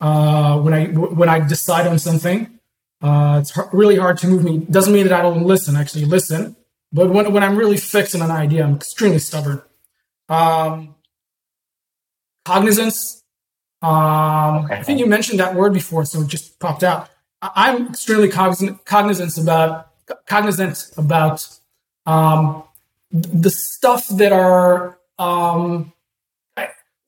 uh, 0.00 0.58
when 0.60 0.74
I 0.74 0.86
when 0.86 1.28
I 1.28 1.40
decide 1.40 1.86
on 1.86 1.98
something. 1.98 2.57
Uh, 3.00 3.38
it's 3.40 3.56
really 3.72 3.96
hard 3.96 4.18
to 4.18 4.26
move 4.26 4.42
me. 4.42 4.58
Doesn't 4.58 4.92
mean 4.92 5.06
that 5.06 5.18
I 5.18 5.22
don't 5.22 5.44
listen. 5.44 5.76
Actually, 5.76 6.04
listen, 6.04 6.56
but 6.92 7.10
when 7.10 7.32
when 7.32 7.42
I'm 7.42 7.56
really 7.56 7.76
fixed 7.76 8.14
on 8.14 8.22
an 8.22 8.30
idea, 8.30 8.64
I'm 8.64 8.76
extremely 8.76 9.18
stubborn. 9.18 9.62
Um, 10.28 10.94
cognizance. 12.44 13.22
Um, 13.80 14.64
okay. 14.64 14.74
I 14.76 14.82
think 14.82 14.98
you 14.98 15.06
mentioned 15.06 15.38
that 15.38 15.54
word 15.54 15.72
before, 15.72 16.04
so 16.04 16.22
it 16.22 16.28
just 16.28 16.58
popped 16.58 16.82
out. 16.82 17.08
I'm 17.40 17.88
extremely 17.88 18.28
cognizant, 18.28 18.84
cognizant 18.84 19.38
about 19.38 19.90
cognizant 20.26 20.90
about 20.96 21.46
um, 22.06 22.64
the 23.12 23.50
stuff 23.50 24.08
that 24.08 24.32
are 24.32 24.98
um, 25.18 25.92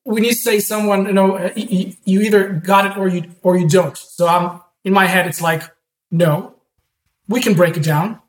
when 0.05 0.25
you 0.25 0.33
say 0.33 0.61
someone, 0.61 1.07
you 1.07 1.13
know, 1.13 1.51
you, 1.55 1.95
you, 2.05 2.21
either 2.21 2.49
got 2.49 2.87
it 2.87 2.97
or 2.97 3.09
you 3.09 3.25
or 3.43 3.57
you 3.57 3.69
don't. 3.69 3.97
So 3.97 4.27
I'm 4.27 4.61
in 4.85 4.93
my 4.93 5.07
head, 5.07 5.27
it's 5.27 5.41
like, 5.41 5.63
no, 6.11 6.55
we 7.29 7.41
can 7.41 7.55
break 7.55 7.77
it 7.77 7.85
down. 7.85 8.21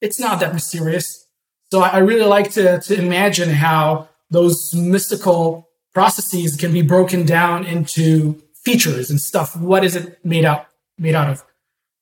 It's 0.00 0.18
not 0.18 0.40
that 0.40 0.54
mysterious. 0.54 1.26
So 1.72 1.82
I 1.82 1.98
really 1.98 2.26
like 2.26 2.50
to 2.52 2.80
to 2.80 2.94
imagine 2.98 3.50
how 3.50 4.08
those 4.30 4.74
mystical 4.74 5.68
processes 5.92 6.56
can 6.56 6.72
be 6.72 6.82
broken 6.82 7.24
down 7.24 7.64
into 7.64 8.42
features 8.64 9.10
and 9.10 9.20
stuff. 9.20 9.56
What 9.56 9.84
is 9.84 9.96
it 9.96 10.24
made 10.24 10.44
out 10.44 10.66
made 10.98 11.14
out 11.14 11.30
of. 11.30 11.44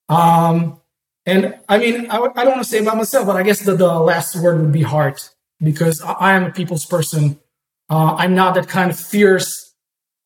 Um, 0.08 0.80
and 1.24 1.58
I 1.68 1.78
mean, 1.78 2.10
I 2.10 2.16
I 2.16 2.44
don't 2.44 2.54
want 2.54 2.62
to 2.62 2.68
say 2.68 2.78
about 2.78 2.96
myself, 2.96 3.26
but 3.26 3.36
I 3.36 3.42
guess 3.42 3.60
the, 3.60 3.74
the 3.74 3.98
last 3.98 4.36
word 4.36 4.60
would 4.60 4.72
be 4.72 4.82
heart 4.82 5.30
because 5.60 6.02
I, 6.02 6.12
I 6.12 6.32
am 6.34 6.44
a 6.44 6.50
people's 6.50 6.84
person. 6.84 7.38
Uh, 7.90 8.14
I'm 8.14 8.34
not 8.34 8.54
that 8.54 8.68
kind 8.68 8.90
of 8.90 8.98
fierce, 8.98 9.74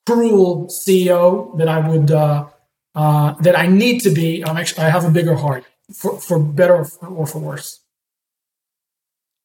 cruel 0.06 0.68
CEO 0.68 1.56
that 1.58 1.68
I 1.68 1.88
would 1.88 2.10
uh, 2.10 2.46
uh, 2.94 3.32
that 3.40 3.58
I 3.58 3.66
need 3.66 4.00
to 4.02 4.10
be. 4.10 4.44
I'm 4.44 4.56
actually 4.56 4.84
I 4.84 4.90
have 4.90 5.04
a 5.04 5.10
bigger 5.10 5.34
heart 5.34 5.64
for 5.92 6.18
for 6.20 6.38
better 6.38 6.76
or 6.76 6.84
for, 6.84 7.06
or 7.08 7.26
for 7.26 7.38
worse. 7.38 7.80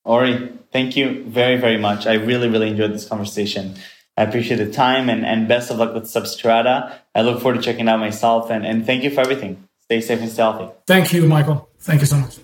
Ori, 0.05 0.53
thank 0.71 0.95
you 0.95 1.23
very 1.25 1.57
very 1.57 1.77
much. 1.77 2.07
I 2.07 2.13
really 2.13 2.49
really 2.49 2.69
enjoyed 2.69 2.93
this 2.93 3.07
conversation. 3.07 3.75
I 4.17 4.23
appreciate 4.23 4.57
the 4.57 4.71
time 4.71 5.09
and, 5.09 5.23
and 5.23 5.47
best 5.47 5.69
of 5.69 5.77
luck 5.77 5.93
with 5.93 6.05
Substrata. 6.05 6.97
I 7.13 7.21
look 7.21 7.39
forward 7.39 7.57
to 7.57 7.61
checking 7.61 7.87
out 7.87 7.99
myself 7.99 8.49
and, 8.49 8.65
and 8.65 8.83
thank 8.83 9.03
you 9.03 9.11
for 9.11 9.21
everything. 9.21 9.67
Stay 9.83 10.01
safe 10.01 10.19
and 10.19 10.29
stay 10.29 10.41
healthy. 10.41 10.73
Thank 10.87 11.13
you, 11.13 11.27
Michael. 11.27 11.69
Thank 11.79 12.01
you 12.01 12.07
so 12.07 12.17
much. 12.17 12.39